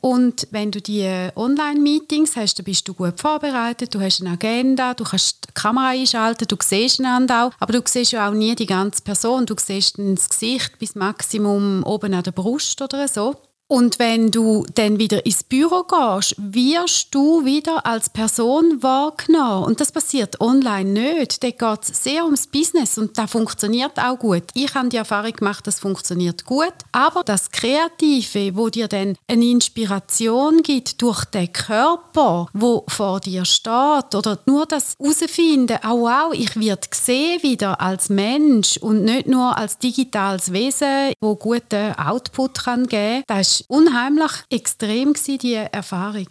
und 0.00 0.46
wenn 0.50 0.70
du 0.70 0.80
die 0.80 1.08
Online-Meetings 1.34 2.36
hast, 2.36 2.58
dann 2.58 2.64
bist 2.64 2.86
du 2.86 2.94
gut 2.94 3.20
vorbereitet, 3.20 3.94
du 3.94 4.00
hast 4.00 4.20
eine 4.20 4.30
Agenda, 4.30 4.94
du 4.94 5.04
kannst 5.04 5.48
die 5.48 5.52
Kamera 5.54 5.88
einschalten, 5.88 6.46
du 6.46 6.56
siehst 6.62 7.00
einander 7.00 7.46
auch, 7.46 7.52
aber 7.58 7.72
du 7.72 7.82
siehst 7.84 8.12
ja 8.12 8.28
auch 8.28 8.34
nie 8.34 8.54
die 8.54 8.66
ganze 8.66 9.02
Person, 9.02 9.46
du 9.46 9.54
siehst 9.58 9.98
das 9.98 10.28
Gesicht 10.28 10.78
bis 10.78 10.94
Maximum 10.94 11.82
oben 11.84 12.14
an 12.14 12.22
der 12.22 12.32
Brust 12.32 12.80
oder 12.82 13.08
so. 13.08 13.34
Und 13.68 13.98
wenn 13.98 14.30
du 14.30 14.64
dann 14.74 15.00
wieder 15.00 15.26
ins 15.26 15.42
Büro 15.42 15.82
gehst, 15.82 16.36
wirst 16.38 17.12
du 17.12 17.44
wieder 17.44 17.84
als 17.84 18.08
Person 18.08 18.80
wahrgenommen. 18.80 19.64
Und 19.64 19.80
das 19.80 19.90
passiert 19.90 20.40
online 20.40 20.90
nicht. 20.90 21.42
Da 21.42 21.50
geht 21.50 21.82
es 21.82 22.04
sehr 22.04 22.24
ums 22.24 22.46
Business 22.46 22.96
und 22.96 23.18
das 23.18 23.28
funktioniert 23.28 23.98
auch 23.98 24.18
gut. 24.18 24.44
Ich 24.54 24.72
habe 24.74 24.88
die 24.88 24.98
Erfahrung 24.98 25.32
gemacht, 25.32 25.66
das 25.66 25.80
funktioniert 25.80 26.44
gut. 26.44 26.74
Aber 26.92 27.24
das 27.24 27.50
Kreative, 27.50 28.56
wo 28.56 28.68
dir 28.68 28.86
dann 28.86 29.16
eine 29.26 29.44
Inspiration 29.44 30.62
gibt 30.62 31.02
durch 31.02 31.24
den 31.24 31.52
Körper, 31.52 32.46
wo 32.52 32.84
vor 32.86 33.18
dir 33.18 33.44
steht, 33.44 34.14
oder 34.14 34.38
nur 34.46 34.66
das 34.66 34.94
herausfinden, 35.00 35.78
oh 35.84 36.02
wow, 36.02 36.32
ich 36.32 36.54
werde 36.54 36.88
gesehen 36.88 37.42
wieder 37.42 37.80
als 37.80 38.10
Mensch 38.10 38.76
und 38.76 39.02
nicht 39.02 39.26
nur 39.26 39.58
als 39.58 39.78
digitales 39.78 40.52
Wesen, 40.52 41.12
wo 41.20 41.34
guten 41.34 41.94
Output 41.94 42.62
kann 42.62 42.86
geben 42.86 43.24
kann, 43.26 43.44
war 43.68 43.76
unheimlich 43.76 44.32
extrem, 44.50 45.14
die 45.14 45.54
Erfahrung. 45.54 46.26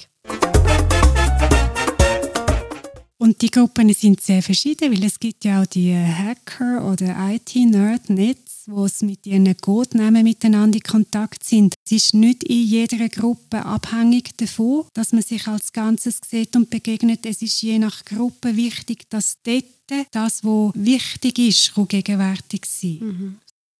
Und 3.18 3.42
die 3.42 3.50
Gruppen 3.50 3.92
sind 3.94 4.22
sehr 4.22 4.44
verschieden, 4.44 4.92
weil 4.92 5.04
es 5.04 5.20
gibt 5.20 5.46
ja 5.46 5.62
auch 5.62 5.66
die 5.66 5.96
Hacker 5.96 6.86
oder 6.86 7.16
IT-Nerd-Netz, 7.32 8.66
wo 8.68 8.86
es 8.86 9.02
mit 9.02 9.26
ihren 9.26 9.56
Codenamen 9.58 10.24
miteinander 10.24 10.78
in 10.78 10.84
Kontakt 10.84 11.44
sind. 11.44 11.74
Es 11.86 11.92
ist 11.92 12.14
nicht 12.14 12.44
in 12.44 12.64
jeder 12.64 13.08
Gruppe 13.10 13.66
abhängig 13.66 14.36
davon, 14.38 14.86
dass 14.94 15.14
man 15.14 15.22
sich 15.22 15.48
als 15.48 15.72
Ganzes 15.72 16.20
sieht 16.30 16.56
und 16.56 16.70
begegnet. 16.70 17.26
Es 17.26 17.42
ist 17.42 17.62
je 17.62 17.80
nach 17.80 18.04
Gruppe 18.06 18.56
wichtig, 18.56 19.10
dass 19.10 19.38
dort 19.44 19.66
das, 20.12 20.44
was 20.44 20.74
wichtig 20.76 21.40
ist, 21.40 21.74
gegenwärtig 21.88 22.66
sein. 22.66 23.00
Mhm. 23.00 23.36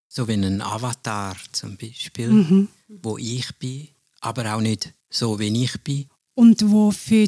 So 0.08 0.28
wie 0.28 0.34
ein 0.34 0.62
Avatar 0.62 1.36
zum 1.52 1.76
Beispiel, 1.76 2.30
mhm. 2.30 2.68
Wo 2.88 3.18
ich 3.18 3.48
bin, 3.58 3.88
aber 4.22 4.56
auch 4.56 4.62
nicht 4.62 4.94
so, 5.10 5.40
wie 5.40 5.64
ich 5.64 5.82
bin. 5.84 6.06
Und 6.34 6.70
wo 6.70 6.92
für 6.92 7.28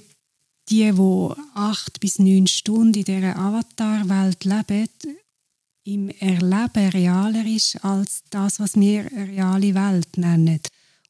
die, 0.69 0.91
die 0.91 1.33
acht 1.53 1.99
bis 1.99 2.19
neun 2.19 2.47
Stunden 2.47 2.93
in 2.93 3.05
dieser 3.05 3.37
Avatar-Welt 3.37 4.43
leben, 4.43 4.89
im 5.83 6.09
Erleben 6.09 6.89
realer 6.89 7.45
ist 7.45 7.83
als 7.83 8.23
das, 8.29 8.59
was 8.59 8.75
wir 8.75 9.09
eine 9.11 9.27
reale 9.29 9.73
Welt 9.73 10.17
nennen. 10.17 10.59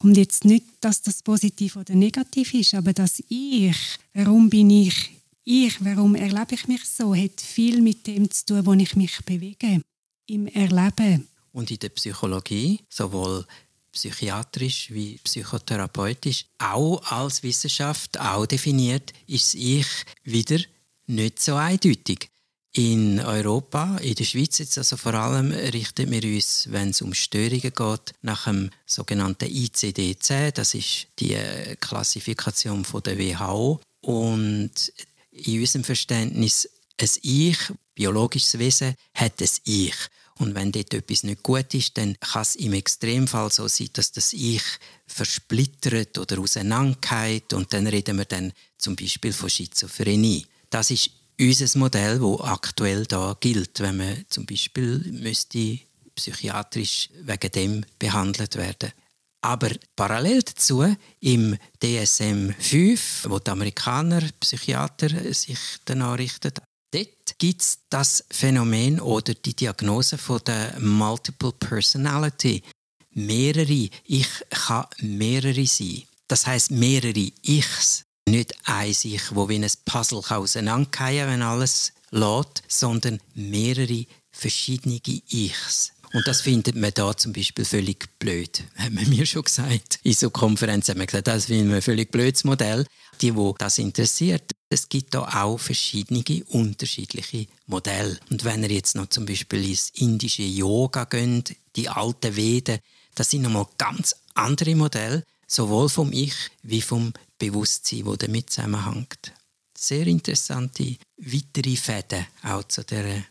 Und 0.00 0.16
jetzt 0.16 0.44
nicht, 0.44 0.64
dass 0.80 1.02
das 1.02 1.24
positiv 1.24 1.74
oder 1.74 1.94
negativ 1.94 2.54
ist, 2.54 2.74
aber 2.74 2.92
dass 2.92 3.20
ich, 3.28 3.76
warum 4.14 4.48
bin 4.48 4.70
ich 4.70 5.18
ich, 5.48 5.82
warum 5.82 6.14
erlebe 6.14 6.54
ich 6.54 6.68
mich 6.68 6.84
so, 6.84 7.14
hat 7.14 7.40
viel 7.40 7.80
mit 7.80 8.06
dem 8.06 8.30
zu 8.30 8.44
tun, 8.44 8.66
wo 8.66 8.74
ich 8.74 8.94
mich 8.96 9.18
bewege. 9.24 9.80
Im 10.26 10.46
Erleben. 10.46 11.26
Und 11.52 11.70
in 11.70 11.78
der 11.78 11.88
Psychologie, 11.88 12.80
sowohl 12.90 13.46
psychiatrisch 13.92 14.90
wie 14.90 15.18
psychotherapeutisch, 15.18 16.46
auch 16.58 17.02
als 17.10 17.42
Wissenschaft, 17.42 18.18
auch 18.20 18.46
definiert, 18.46 19.12
ist 19.26 19.54
Ich 19.54 19.86
wieder 20.24 20.58
nicht 21.06 21.40
so 21.40 21.54
eindeutig. 21.56 22.30
In 22.72 23.18
Europa, 23.18 23.96
in 23.96 24.14
der 24.14 24.24
Schweiz 24.24 24.58
jetzt 24.58 24.78
also 24.78 24.96
vor 24.96 25.14
allem, 25.14 25.52
richten 25.52 26.10
wir 26.10 26.22
uns, 26.22 26.68
wenn 26.70 26.90
es 26.90 27.02
um 27.02 27.14
Störungen 27.14 27.60
geht, 27.60 28.14
nach 28.22 28.44
dem 28.44 28.70
sogenannten 28.86 29.46
ICD-10. 29.46 30.52
Das 30.52 30.74
ist 30.74 31.08
die 31.18 31.36
Klassifikation 31.80 32.84
von 32.84 33.02
der 33.02 33.18
WHO. 33.18 33.80
Und 34.02 34.92
in 35.32 35.60
unserem 35.60 35.82
Verständnis, 35.82 36.68
ein 37.00 37.08
Ich, 37.22 37.58
biologisches 37.94 38.58
Wesen, 38.58 38.94
hat 39.14 39.40
ein 39.40 39.48
Ich. 39.64 39.96
Und 40.38 40.54
wenn 40.54 40.70
dort 40.72 40.94
etwas 40.94 41.24
nicht 41.24 41.42
gut 41.42 41.74
ist, 41.74 41.98
dann 41.98 42.16
kann 42.20 42.42
es 42.42 42.54
im 42.56 42.72
Extremfall 42.72 43.50
so 43.50 43.66
sein, 43.66 43.90
dass 43.92 44.12
das 44.12 44.32
Ich 44.32 44.62
versplittert 45.06 46.16
oder 46.16 46.38
auseinandergeht 46.38 47.52
und 47.52 47.72
dann 47.72 47.86
reden 47.86 48.18
wir 48.18 48.24
dann 48.24 48.52
zum 48.76 48.94
Beispiel 48.94 49.32
von 49.32 49.50
Schizophrenie. 49.50 50.46
Das 50.70 50.90
ist 50.90 51.10
unser 51.40 51.78
Modell, 51.78 52.20
wo 52.20 52.40
aktuell 52.40 53.06
da 53.06 53.36
gilt, 53.40 53.80
wenn 53.80 53.96
man 53.96 54.24
zum 54.28 54.46
Beispiel 54.46 54.98
müsste 55.12 55.78
psychiatrisch 56.14 57.10
wegen 57.22 57.52
dem 57.52 57.84
behandelt 57.98 58.56
werden. 58.56 58.92
Aber 59.40 59.70
parallel 59.94 60.42
dazu 60.42 60.84
im 61.20 61.56
DSM-5, 61.80 63.30
wo 63.30 63.38
die 63.38 63.50
Amerikaner 63.50 64.22
Psychiater 64.40 65.32
sich 65.32 65.58
danach 65.84 66.18
richten, 66.18 66.52
Dort 66.90 67.38
gibt 67.38 67.60
es 67.60 67.78
das 67.90 68.24
Phänomen 68.30 69.00
oder 69.00 69.34
die 69.34 69.54
Diagnose 69.54 70.16
von 70.16 70.40
der 70.46 70.78
Multiple 70.80 71.52
Personality. 71.52 72.62
Mehrere, 73.10 73.90
ich 74.04 74.28
kann 74.50 74.86
mehrere 75.00 75.66
sein. 75.66 76.04
Das 76.28 76.46
heißt 76.46 76.70
mehrere 76.70 77.30
Ichs. 77.42 78.04
Nicht 78.28 78.54
ein 78.64 78.90
Ich, 78.90 79.34
wo 79.34 79.48
wie 79.48 79.56
ein 79.56 79.70
Puzzle 79.84 80.22
auseinanderfallen 80.28 81.18
kann, 81.18 81.30
wenn 81.30 81.42
alles 81.42 81.92
lädt, 82.10 82.62
sondern 82.68 83.20
mehrere 83.34 84.06
verschiedene 84.30 85.00
Ichs. 85.04 85.92
Und 86.12 86.26
das 86.26 86.40
findet 86.40 86.74
man 86.74 86.92
da 86.94 87.16
zum 87.16 87.32
Beispiel 87.32 87.64
völlig 87.64 88.08
blöd, 88.18 88.64
haben 88.76 88.98
wir 88.98 89.06
mir 89.08 89.26
schon 89.26 89.42
gesagt. 89.42 90.00
In 90.02 90.14
so 90.14 90.30
Konferenzen 90.30 90.92
haben 90.92 91.00
wir 91.00 91.06
gesagt, 91.06 91.26
das 91.26 91.46
finden 91.46 91.68
wir 91.68 91.76
ein 91.76 91.82
völlig 91.82 92.10
blödes 92.10 92.44
Modell. 92.44 92.86
Die, 93.20 93.34
wo 93.34 93.54
das 93.58 93.78
interessiert, 93.78 94.52
es 94.70 94.88
gibt 94.88 95.14
da 95.14 95.42
auch 95.42 95.58
verschiedene 95.58 96.22
unterschiedliche 96.46 97.46
Modelle. 97.66 98.18
Und 98.30 98.44
wenn 98.44 98.62
ihr 98.62 98.70
jetzt 98.70 98.94
noch 98.94 99.08
zum 99.08 99.26
Beispiel 99.26 99.68
ins 99.68 99.90
indische 99.90 100.44
Yoga 100.44 101.04
geht, 101.04 101.56
die 101.74 101.88
alten 101.88 102.36
Veden, 102.36 102.78
das 103.14 103.30
sind 103.30 103.42
nochmal 103.42 103.66
ganz 103.76 104.14
andere 104.34 104.76
Modelle, 104.76 105.24
sowohl 105.46 105.88
vom 105.88 106.12
Ich 106.12 106.34
wie 106.62 106.82
vom 106.82 107.12
Bewusstsein, 107.38 108.06
wo 108.06 108.14
damit 108.14 108.50
zusammenhängt. 108.50 109.32
Sehr 109.76 110.06
interessante 110.06 110.96
weitere 111.16 111.76
Fäden 111.76 112.26
auch 112.42 112.64
zu 112.64 112.84
dieser 112.84 113.24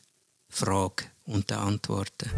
Frage 0.50 1.06
und 1.28 1.50
den 1.50 1.58
Antworten. 1.58 2.30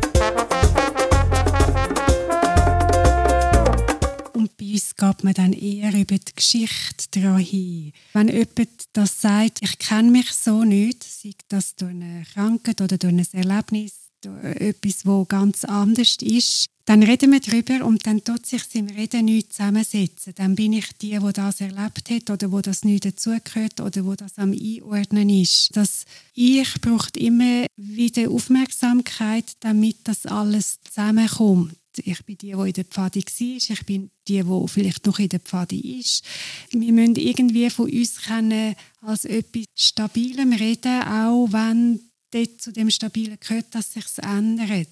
Und 4.33 4.57
bei 4.57 4.65
uns 4.73 4.95
geht 4.95 5.23
man 5.23 5.33
dann 5.33 5.53
eher 5.53 5.93
über 5.93 6.17
die 6.17 6.35
Geschichte 6.35 7.21
daran 7.21 7.39
hin. 7.39 7.93
Wenn 8.13 8.27
jemand 8.27 8.69
das 8.93 9.21
sagt, 9.21 9.59
ich 9.61 9.77
kenne 9.79 10.11
mich 10.11 10.31
so 10.31 10.63
nicht, 10.63 11.03
sei 11.03 11.31
das 11.47 11.75
durch 11.75 11.91
eine 11.91 12.25
Krankheit 12.33 12.81
oder 12.81 12.97
durch 12.97 13.13
ein 13.13 13.25
Erlebnis, 13.33 13.93
durch 14.21 14.43
etwas, 14.43 15.03
das 15.03 15.27
ganz 15.27 15.65
anders 15.65 16.17
ist, 16.21 16.69
dann 16.89 17.03
reden 17.03 17.31
wir 17.31 17.39
darüber 17.39 17.85
und 17.85 18.07
dann 18.07 18.23
tut 18.23 18.47
sich 18.47 18.63
im 18.73 18.87
Reden 18.87 19.25
nichts 19.25 19.57
zusammensetzen. 19.57 20.33
Dann 20.35 20.55
bin 20.55 20.73
ich 20.73 20.91
die, 20.93 21.21
wo 21.21 21.29
das 21.29 21.61
erlebt 21.61 22.09
hat 22.09 22.31
oder 22.31 22.51
wo 22.51 22.61
das 22.61 22.83
nicht 22.83 23.05
dazugehört 23.05 23.79
oder 23.79 24.03
wo 24.05 24.15
das 24.15 24.39
am 24.39 24.53
Einordnen 24.53 25.29
ist. 25.29 25.69
Das 25.77 26.05
Ich 26.33 26.81
braucht 26.81 27.15
immer 27.15 27.67
wieder 27.75 28.31
Aufmerksamkeit, 28.31 29.45
damit 29.59 29.97
das 30.05 30.25
alles 30.25 30.79
zusammenkommt. 30.81 31.75
Ich 31.97 32.25
bin 32.25 32.39
die, 32.39 32.53
die 32.53 32.67
in 32.69 32.73
der 32.73 32.85
Pfade 32.85 33.19
war. 33.19 33.57
Ich 33.75 33.85
bin 33.85 34.09
die, 34.27 34.41
die 34.41 34.67
vielleicht 34.67 35.05
noch 35.05 35.19
in 35.19 35.29
der 35.29 35.41
Pfade 35.41 35.75
ist. 35.75 36.23
Wir 36.71 36.91
müssen 36.91 37.17
irgendwie 37.17 37.69
von 37.69 37.91
uns 37.91 38.19
können 38.23 38.73
als 39.01 39.25
etwas 39.25 39.65
Stabilem 39.75 40.53
reden, 40.53 41.03
auch 41.03 41.49
wenn 41.51 41.99
dort 42.31 42.59
zu 42.59 42.71
dem 42.71 42.89
Stabilen 42.89 43.37
gehört, 43.39 43.75
dass 43.75 43.93
sich 43.93 44.05
ändert. 44.23 44.87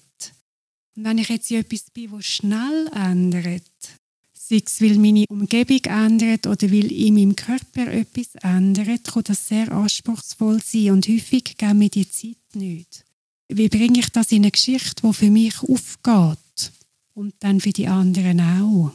Und 0.98 1.04
wenn 1.04 1.18
ich 1.18 1.28
jetzt 1.28 1.48
in 1.52 1.60
etwas 1.60 1.90
bin, 1.94 2.10
das 2.10 2.24
schnell 2.24 2.90
ändert, 2.92 3.62
sei 4.34 4.60
es, 4.66 4.80
weil 4.80 4.98
meine 4.98 5.26
Umgebung 5.28 5.84
ändert 5.84 6.48
oder 6.48 6.72
weil 6.72 6.90
in 6.90 7.14
meinem 7.14 7.36
Körper 7.36 7.86
etwas 7.86 8.34
ändert, 8.42 9.04
kann 9.04 9.22
das 9.22 9.46
sehr 9.46 9.70
anspruchsvoll 9.70 10.60
sein 10.60 10.90
und 10.90 11.06
häufig 11.06 11.56
geben 11.56 11.78
mir 11.78 11.88
die 11.88 12.10
Zeit 12.10 12.36
nicht. 12.54 13.04
Wie 13.46 13.68
bringe 13.68 14.00
ich 14.00 14.08
das 14.08 14.32
in 14.32 14.42
eine 14.42 14.50
Geschichte, 14.50 15.06
die 15.06 15.12
für 15.12 15.30
mich 15.30 15.62
aufgeht 15.62 16.72
und 17.14 17.32
dann 17.38 17.60
für 17.60 17.72
die 17.72 17.86
anderen 17.86 18.40
auch? 18.40 18.90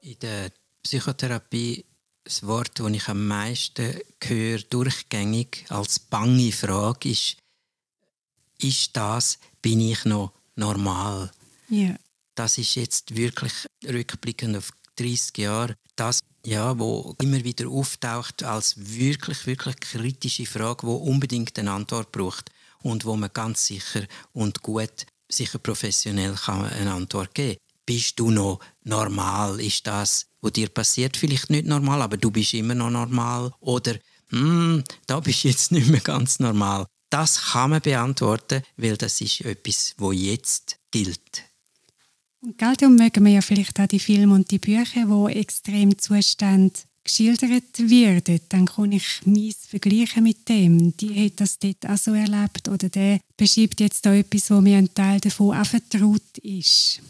In 0.00 0.18
der 0.22 0.52
Psychotherapie 0.82 1.84
das 2.24 2.46
Wort, 2.46 2.80
das 2.80 2.90
ich 2.90 3.08
am 3.08 3.26
meisten 3.26 3.98
höre, 4.22 4.58
durchgängig 4.58 5.64
als 5.68 5.98
bange 5.98 6.52
Frage 6.52 7.10
ist, 7.10 7.36
ist 8.58 8.96
das, 8.96 9.38
bin 9.60 9.80
ich 9.80 10.04
noch 10.04 10.32
normal? 10.56 11.30
Ja. 11.68 11.96
Das 12.34 12.58
ist 12.58 12.74
jetzt 12.74 13.14
wirklich 13.14 13.52
rückblickend 13.84 14.56
auf 14.56 14.70
30 14.96 15.38
Jahre 15.38 15.76
das, 15.96 16.20
ja, 16.44 16.78
wo 16.78 17.14
immer 17.22 17.42
wieder 17.44 17.68
auftaucht 17.68 18.42
als 18.42 18.74
wirklich, 18.76 19.46
wirklich 19.46 19.78
kritische 19.80 20.46
Frage, 20.46 20.86
wo 20.86 20.94
unbedingt 20.94 21.58
eine 21.58 21.72
Antwort 21.72 22.12
braucht 22.12 22.50
und 22.80 23.04
wo 23.04 23.16
man 23.16 23.30
ganz 23.32 23.66
sicher 23.66 24.06
und 24.32 24.62
gut, 24.62 25.06
sicher 25.28 25.58
professionell 25.58 26.34
kann 26.34 26.66
eine 26.66 26.92
Antwort 26.92 27.34
geben. 27.34 27.58
Bist 27.86 28.18
du 28.18 28.30
noch 28.30 28.60
normal? 28.82 29.60
Ist 29.60 29.86
das 29.86 30.26
was 30.44 30.52
dir 30.52 30.68
passiert, 30.68 31.16
vielleicht 31.16 31.50
nicht 31.50 31.66
normal, 31.66 32.02
aber 32.02 32.16
du 32.16 32.30
bist 32.30 32.54
immer 32.54 32.74
noch 32.74 32.90
normal. 32.90 33.52
Oder, 33.60 33.96
hm, 34.28 34.84
da 35.06 35.20
bist 35.20 35.42
du 35.42 35.48
jetzt 35.48 35.72
nicht 35.72 35.88
mehr 35.88 36.00
ganz 36.00 36.38
normal. 36.38 36.86
Das 37.10 37.52
kann 37.52 37.70
man 37.70 37.80
beantworten, 37.80 38.62
weil 38.76 38.96
das 38.96 39.20
ist 39.20 39.40
etwas, 39.40 39.94
wo 39.98 40.12
jetzt 40.12 40.76
gilt. 40.90 41.44
Und 42.40 42.60
darum 42.60 42.96
mögen 42.96 43.24
wir 43.24 43.32
ja 43.32 43.40
vielleicht 43.40 43.80
auch 43.80 43.86
die 43.86 43.98
Filme 43.98 44.34
und 44.34 44.50
die 44.50 44.58
Bücher, 44.58 45.08
wo 45.08 45.28
extrem 45.28 45.96
Zustände 45.98 46.78
geschildert 47.02 47.78
werden, 47.78 48.40
dann 48.48 48.66
kann 48.66 48.92
ich 48.92 49.20
meins 49.24 49.66
vergleichen 49.66 50.24
mit 50.24 50.48
dem. 50.48 50.96
Die 50.96 51.24
hat 51.24 51.40
das 51.40 51.58
dort 51.58 51.86
auch 51.86 51.96
so 51.96 52.12
erlebt 52.12 52.68
oder 52.68 52.88
der 52.88 53.20
beschreibt 53.36 53.80
jetzt 53.80 54.04
da 54.04 54.14
etwas, 54.14 54.50
wo 54.50 54.60
mir 54.60 54.78
ein 54.78 54.92
Teil 54.92 55.20
davon 55.20 55.56
auch 55.56 55.66
vertraut 55.66 56.38
ist. 56.42 57.00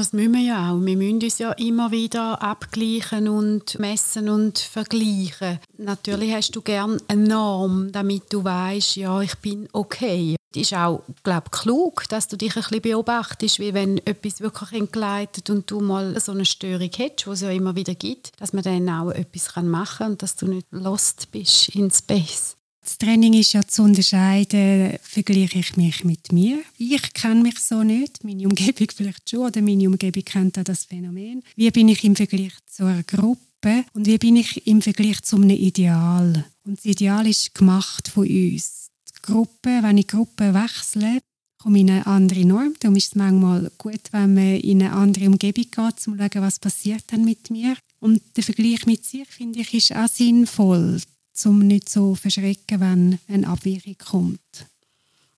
Das 0.00 0.14
müssen 0.14 0.32
wir 0.32 0.40
ja 0.40 0.72
auch. 0.72 0.80
Wir 0.80 0.96
müssen 0.96 1.22
uns 1.22 1.36
ja 1.36 1.52
immer 1.52 1.90
wieder 1.90 2.40
abgleichen 2.40 3.28
und 3.28 3.78
messen 3.78 4.30
und 4.30 4.58
vergleichen. 4.58 5.58
Natürlich 5.76 6.32
hast 6.32 6.56
du 6.56 6.62
gern 6.62 6.98
eine 7.06 7.28
Norm, 7.28 7.92
damit 7.92 8.32
du 8.32 8.42
weißt, 8.42 8.96
ja, 8.96 9.20
ich 9.20 9.34
bin 9.40 9.68
okay. 9.72 10.36
Es 10.54 10.62
ist 10.62 10.72
auch, 10.72 11.02
glaube 11.22 11.50
klug, 11.50 12.08
dass 12.08 12.28
du 12.28 12.38
dich 12.38 12.56
ein 12.56 12.62
bisschen 12.62 12.80
beobachtest, 12.80 13.58
wie 13.58 13.74
wenn 13.74 13.98
etwas 14.06 14.40
wirklich 14.40 14.72
entgleitet 14.72 15.50
und 15.50 15.70
du 15.70 15.80
mal 15.80 16.18
so 16.18 16.32
eine 16.32 16.46
Störung 16.46 16.90
hättest, 16.96 17.26
die 17.26 17.30
es 17.32 17.40
ja 17.42 17.50
immer 17.50 17.76
wieder 17.76 17.94
gibt, 17.94 18.32
dass 18.40 18.54
man 18.54 18.64
dann 18.64 18.88
auch 18.88 19.10
etwas 19.10 19.54
machen 19.56 19.98
kann 19.98 20.12
und 20.12 20.22
dass 20.22 20.34
du 20.34 20.46
nicht 20.46 20.66
lost 20.70 21.30
bist 21.30 21.68
in 21.76 21.90
Space. 21.90 22.56
Das 22.90 22.98
Training 22.98 23.34
ist 23.34 23.52
ja 23.52 23.62
zu 23.62 23.84
unterscheiden, 23.84 24.98
vergleiche 25.00 25.60
ich 25.60 25.76
mich 25.76 26.02
mit 26.02 26.32
mir. 26.32 26.58
Ich 26.76 27.14
kenne 27.14 27.40
mich 27.40 27.60
so 27.60 27.84
nicht, 27.84 28.24
meine 28.24 28.48
Umgebung 28.48 28.88
vielleicht 28.92 29.30
schon, 29.30 29.46
oder 29.46 29.62
meine 29.62 29.86
Umgebung 29.86 30.24
kennt 30.24 30.58
auch 30.58 30.64
das 30.64 30.86
Phänomen. 30.86 31.44
Wie 31.54 31.70
bin 31.70 31.88
ich 31.88 32.02
im 32.02 32.16
Vergleich 32.16 32.52
zur 32.66 33.04
Gruppe 33.04 33.84
und 33.92 34.08
wie 34.08 34.18
bin 34.18 34.34
ich 34.34 34.66
im 34.66 34.82
Vergleich 34.82 35.22
zu 35.22 35.36
einem 35.36 35.50
Ideal? 35.50 36.44
Und 36.64 36.78
das 36.78 36.84
Ideal 36.84 37.28
ist 37.28 37.54
gemacht 37.54 38.08
von 38.08 38.26
uns. 38.26 38.90
Die 39.08 39.22
Gruppe, 39.22 39.78
wenn 39.82 39.98
ich 39.98 40.08
Gruppe 40.08 40.52
wechsle, 40.52 41.20
komme 41.62 41.78
ich 41.78 41.82
in 41.82 41.90
eine 41.90 42.06
andere 42.08 42.44
Norm. 42.44 42.74
Darum 42.80 42.96
ist 42.96 43.06
es 43.06 43.14
manchmal 43.14 43.70
gut, 43.78 44.02
wenn 44.10 44.34
man 44.34 44.56
in 44.56 44.82
eine 44.82 44.92
andere 44.92 45.26
Umgebung 45.26 45.64
geht, 45.70 45.78
um 45.78 45.96
zu 45.96 46.16
schauen, 46.16 46.42
was 46.42 46.58
passiert 46.58 47.04
dann 47.06 47.24
mit 47.24 47.50
mir. 47.50 47.76
Und 48.00 48.20
der 48.36 48.42
Vergleich 48.42 48.84
mit 48.86 49.04
sich, 49.04 49.28
finde 49.28 49.60
ich, 49.60 49.74
ist 49.74 49.94
auch 49.94 50.08
sinnvoll 50.08 51.00
um 51.46 51.58
nicht 51.58 51.88
so 51.88 52.14
verschrecken, 52.14 52.80
wenn 52.80 53.18
eine 53.28 53.48
Abweichung 53.48 53.96
kommt. 53.98 54.66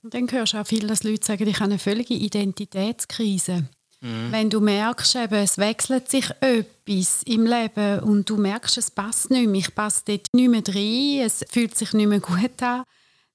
Und 0.02 0.14
dann 0.14 0.30
hörst 0.30 0.54
du 0.54 0.58
auch 0.58 0.66
viel, 0.66 0.86
dass 0.86 1.04
Leute 1.04 1.24
sagen, 1.24 1.46
ich 1.46 1.56
habe 1.56 1.70
eine 1.70 1.78
völlige 1.78 2.14
Identitätskrise. 2.14 3.68
Mhm. 4.00 4.32
Wenn 4.32 4.50
du 4.50 4.60
merkst, 4.60 5.14
eben, 5.14 5.34
es 5.34 5.58
wechselt 5.58 6.10
sich 6.10 6.28
etwas 6.40 7.22
im 7.24 7.46
Leben 7.46 8.00
und 8.00 8.28
du 8.28 8.36
merkst, 8.36 8.78
es 8.78 8.90
passt 8.90 9.30
nicht 9.30 9.46
mehr, 9.46 9.60
ich 9.60 9.74
passe 9.74 10.02
dort 10.04 10.26
nicht 10.32 10.50
mehr 10.50 10.62
rein, 10.66 11.26
es 11.26 11.44
fühlt 11.48 11.76
sich 11.78 11.92
nicht 11.92 12.08
mehr 12.08 12.18
gut 12.18 12.60
an, 12.62 12.82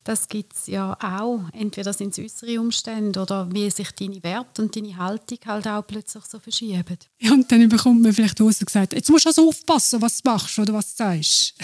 das 0.04 0.28
gibt 0.28 0.54
es 0.56 0.68
ja 0.68 0.98
auch. 1.02 1.42
Entweder 1.54 1.92
sind 1.94 2.18
es 2.18 2.20
äußere 2.20 2.60
Umstände 2.60 3.22
oder 3.22 3.50
wie 3.52 3.70
sich 3.70 3.92
deine 3.92 4.22
Werte 4.24 4.62
und 4.62 4.76
deine 4.76 4.96
Haltung 4.96 5.40
halt 5.46 5.68
auch 5.68 5.86
plötzlich 5.86 6.24
so 6.26 6.40
verschieben. 6.40 6.98
Ja, 7.20 7.32
und 7.32 7.52
dann 7.52 7.68
bekommt 7.68 8.02
man 8.02 8.14
vielleicht 8.14 8.40
raus 8.40 8.60
und 8.60 8.68
gesagt, 8.68 8.94
jetzt 8.94 9.10
musst 9.10 9.26
du 9.26 9.30
also 9.30 9.50
aufpassen, 9.50 10.02
was 10.02 10.22
du 10.22 10.30
machst 10.30 10.60
oder 10.60 10.74
was 10.74 10.96
du 10.96 11.04
sagst. 11.04 11.56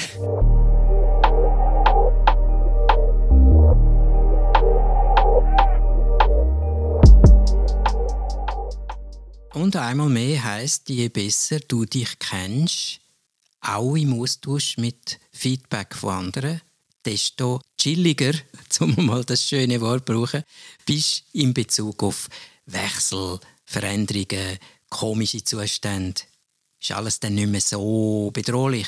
Und 9.64 9.78
einmal 9.78 10.10
mehr 10.10 10.44
heißt, 10.44 10.90
je 10.90 11.08
besser 11.08 11.58
du 11.62 11.86
dich 11.86 12.20
kennst, 12.20 13.00
auch 13.62 13.96
im 13.96 14.20
Austausch 14.20 14.76
mit 14.76 15.22
Feedback 15.32 15.96
von 15.96 16.16
anderen, 16.16 16.60
desto 17.06 17.62
chilliger, 17.78 18.34
um 18.82 19.06
mal 19.06 19.24
das 19.24 19.48
schöne 19.48 19.80
Wort 19.80 20.04
brauchen, 20.04 20.44
bist 20.86 21.24
in 21.32 21.54
Bezug 21.54 22.04
auf 22.04 22.28
Wechsel, 22.66 23.40
Veränderungen, 23.64 24.60
komische 24.90 25.42
Zustände. 25.42 26.24
Ist 26.82 26.92
alles 26.92 27.22
dann 27.22 27.36
nicht 27.36 27.48
mehr 27.48 27.62
so 27.62 28.32
bedrohlich? 28.34 28.88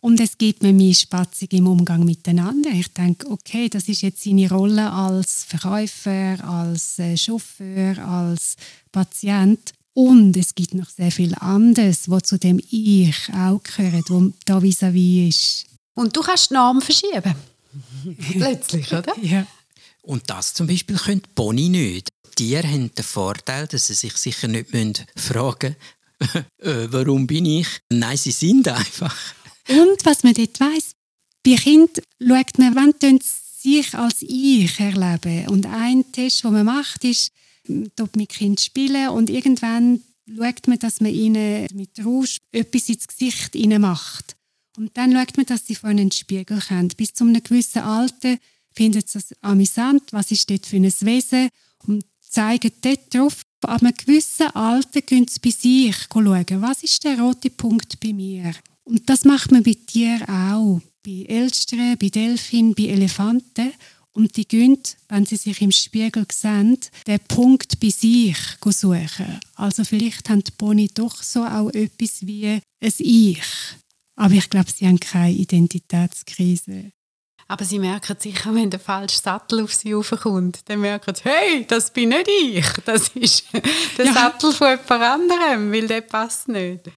Und 0.00 0.20
es 0.20 0.38
gibt 0.38 0.62
mir 0.62 0.72
mehr 0.72 0.94
Spatzig 0.94 1.52
im 1.54 1.66
Umgang 1.66 2.04
miteinander. 2.04 2.70
Ich 2.70 2.92
denke, 2.92 3.28
okay, 3.30 3.68
das 3.68 3.88
ist 3.88 4.02
jetzt 4.02 4.22
seine 4.22 4.48
Rolle 4.48 4.92
als 4.92 5.44
Verkäufer, 5.44 6.36
als 6.44 6.98
äh, 7.00 7.16
Chauffeur, 7.16 7.98
als 7.98 8.54
Patient. 8.92 9.72
Und 9.94 10.36
es 10.36 10.54
gibt 10.54 10.74
noch 10.74 10.88
sehr 10.88 11.10
viel 11.10 11.34
anderes, 11.34 12.08
was 12.08 12.22
zu 12.22 12.38
dem 12.38 12.60
Ich 12.70 13.16
auch 13.34 13.60
gehört, 13.60 14.10
wo 14.10 14.32
da 14.44 14.62
vis-à-vis 14.62 15.28
ist. 15.28 15.66
Und 15.94 16.16
du 16.16 16.20
kannst 16.20 16.50
die 16.50 16.54
Norm 16.54 16.80
verschieben. 16.80 17.34
Plötzlich, 18.32 18.92
oder? 18.92 19.12
Ja. 19.20 19.44
Und 20.02 20.30
das 20.30 20.54
zum 20.54 20.68
Beispiel 20.68 20.96
können 20.96 21.22
die 21.22 21.30
Boni 21.34 21.68
nicht. 21.68 22.10
Die 22.38 22.56
haben 22.56 22.94
den 22.94 23.04
Vorteil, 23.04 23.66
dass 23.66 23.88
sie 23.88 23.94
sich 23.94 24.16
sicher 24.16 24.46
nicht 24.46 24.70
fragen 25.16 25.74
müssen, 25.74 25.88
äh, 26.62 26.92
warum 26.92 27.26
bin 27.26 27.46
ich? 27.46 27.66
Nein, 27.90 28.16
sie 28.16 28.30
sind 28.30 28.68
einfach. 28.68 29.16
Und 29.68 30.04
was 30.04 30.22
man 30.24 30.34
dort 30.34 30.58
weiss, 30.60 30.94
bei 31.44 31.54
Kindern 31.54 32.04
schaut 32.20 32.58
man, 32.58 32.94
sie 33.00 33.82
sich 33.82 33.94
als 33.94 34.22
Ich 34.22 34.80
erleben. 34.80 35.48
Und 35.48 35.66
ein 35.66 36.10
Test, 36.12 36.44
den 36.44 36.52
man 36.52 36.66
macht, 36.66 37.04
ist, 37.04 37.32
dort 37.96 38.16
mit 38.16 38.30
Kind 38.30 38.60
spielen 38.60 39.10
und 39.10 39.30
irgendwann 39.30 40.00
schaut 40.26 40.66
man, 40.66 40.78
dass 40.78 41.00
man 41.00 41.12
ihnen 41.12 41.66
mit 41.74 41.90
Rausch 42.04 42.38
etwas 42.52 42.88
ins 42.88 43.06
Gesicht 43.06 43.54
macht. 43.78 44.36
Und 44.76 44.96
dann 44.96 45.12
schaut 45.12 45.36
man, 45.36 45.46
dass 45.46 45.66
sie 45.66 45.74
vor 45.74 45.90
einen 45.90 46.10
Spiegel 46.10 46.60
kommen. 46.60 46.88
Bis 46.96 47.12
zu 47.12 47.24
einem 47.24 47.42
gewissen 47.42 47.82
Alter 47.82 48.36
findet 48.70 49.08
sie 49.08 49.18
es 49.18 49.34
amüsant, 49.42 50.12
was 50.12 50.30
ist 50.30 50.48
dort 50.48 50.66
für 50.66 50.76
ein 50.76 50.84
Wesen 50.84 51.48
und 51.86 52.04
zeigen 52.20 52.72
dort 52.80 53.12
drauf. 53.12 53.42
Ab 53.62 53.82
einem 53.82 53.94
gewissen 53.94 54.46
Alter 54.54 55.02
können 55.02 55.26
sie 55.26 55.40
bei 55.40 55.50
sich 55.50 55.96
schauen, 56.12 56.62
was 56.62 56.84
ist 56.84 57.02
der 57.02 57.18
rote 57.18 57.50
Punkt 57.50 57.98
bei 57.98 58.12
mir. 58.12 58.52
Und 58.88 59.08
das 59.10 59.26
macht 59.26 59.52
man 59.52 59.62
bei 59.62 59.76
Tieren 59.86 60.22
auch. 60.28 60.80
Bei 61.04 61.26
Elstern, 61.28 61.98
bei 61.98 62.08
Delfinen, 62.08 62.74
bei 62.74 62.84
Elefanten. 62.84 63.72
Und 64.12 64.36
die 64.36 64.48
gehen, 64.48 64.78
wenn 65.08 65.26
sie 65.26 65.36
sich 65.36 65.60
im 65.60 65.70
Spiegel 65.70 66.26
sehen, 66.32 66.78
den 67.06 67.20
Punkt 67.20 67.78
bei 67.80 67.90
sich 67.90 68.36
suchen. 68.64 69.40
Also 69.56 69.84
vielleicht 69.84 70.28
haben 70.30 70.42
die 70.42 70.50
Pony 70.52 70.88
doch 70.92 71.22
so 71.22 71.44
auch 71.44 71.68
etwas 71.70 72.26
wie 72.26 72.46
ein 72.46 72.62
Ich. 72.80 73.42
Aber 74.16 74.34
ich 74.34 74.48
glaube, 74.48 74.70
sie 74.74 74.86
haben 74.86 74.98
keine 74.98 75.32
Identitätskrise. 75.32 76.90
Aber 77.46 77.64
sie 77.64 77.78
merken 77.78 78.16
sicher, 78.18 78.54
wenn 78.54 78.70
der 78.70 78.80
falsche 78.80 79.20
Sattel 79.20 79.62
auf 79.62 79.74
sie 79.74 79.92
raufkommt, 79.92 80.60
dann 80.64 80.80
merken 80.80 81.14
sie, 81.14 81.24
hey, 81.24 81.66
das 81.66 81.92
bin 81.92 82.08
nicht 82.08 82.28
ich, 82.28 82.66
das 82.84 83.08
ist 83.08 83.44
der 83.96 84.06
ja. 84.06 84.12
Sattel 84.12 84.52
von 84.52 84.70
jemand 84.70 84.90
anderem, 84.90 85.72
weil 85.72 85.86
der 85.86 86.00
passt 86.00 86.48
nicht. 86.48 86.90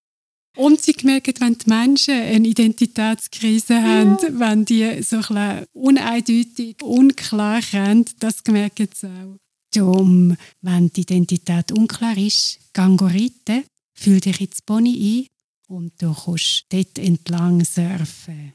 Und 0.58 0.82
sie 0.82 0.96
merken, 1.04 1.34
wenn 1.40 1.58
die 1.58 1.70
Menschen 1.70 2.14
eine 2.14 2.48
Identitätskrise 2.48 3.74
ja. 3.76 3.82
haben, 3.82 4.18
wenn 4.40 4.66
die 4.66 5.02
so 5.02 5.22
ein 5.34 5.66
uneindeutig, 5.72 6.82
unklar 6.84 7.62
sind, 7.62 8.22
das 8.22 8.44
merken 8.48 8.90
sie 8.94 9.08
auch. 9.08 9.38
Darum, 9.74 10.36
wenn 10.62 10.90
die 10.92 11.02
Identität 11.02 11.72
unklar 11.72 12.18
ist, 12.18 12.60
gang 12.74 13.02
reiten, 13.02 13.64
fühl 13.94 14.20
dich 14.20 14.42
ins 14.42 14.62
Pony 14.62 15.28
ein 15.70 15.74
und 15.74 15.94
du 16.02 16.14
kannst 16.14 16.66
dort 16.70 17.00
entlang 17.00 17.64
surfen. 17.64 18.54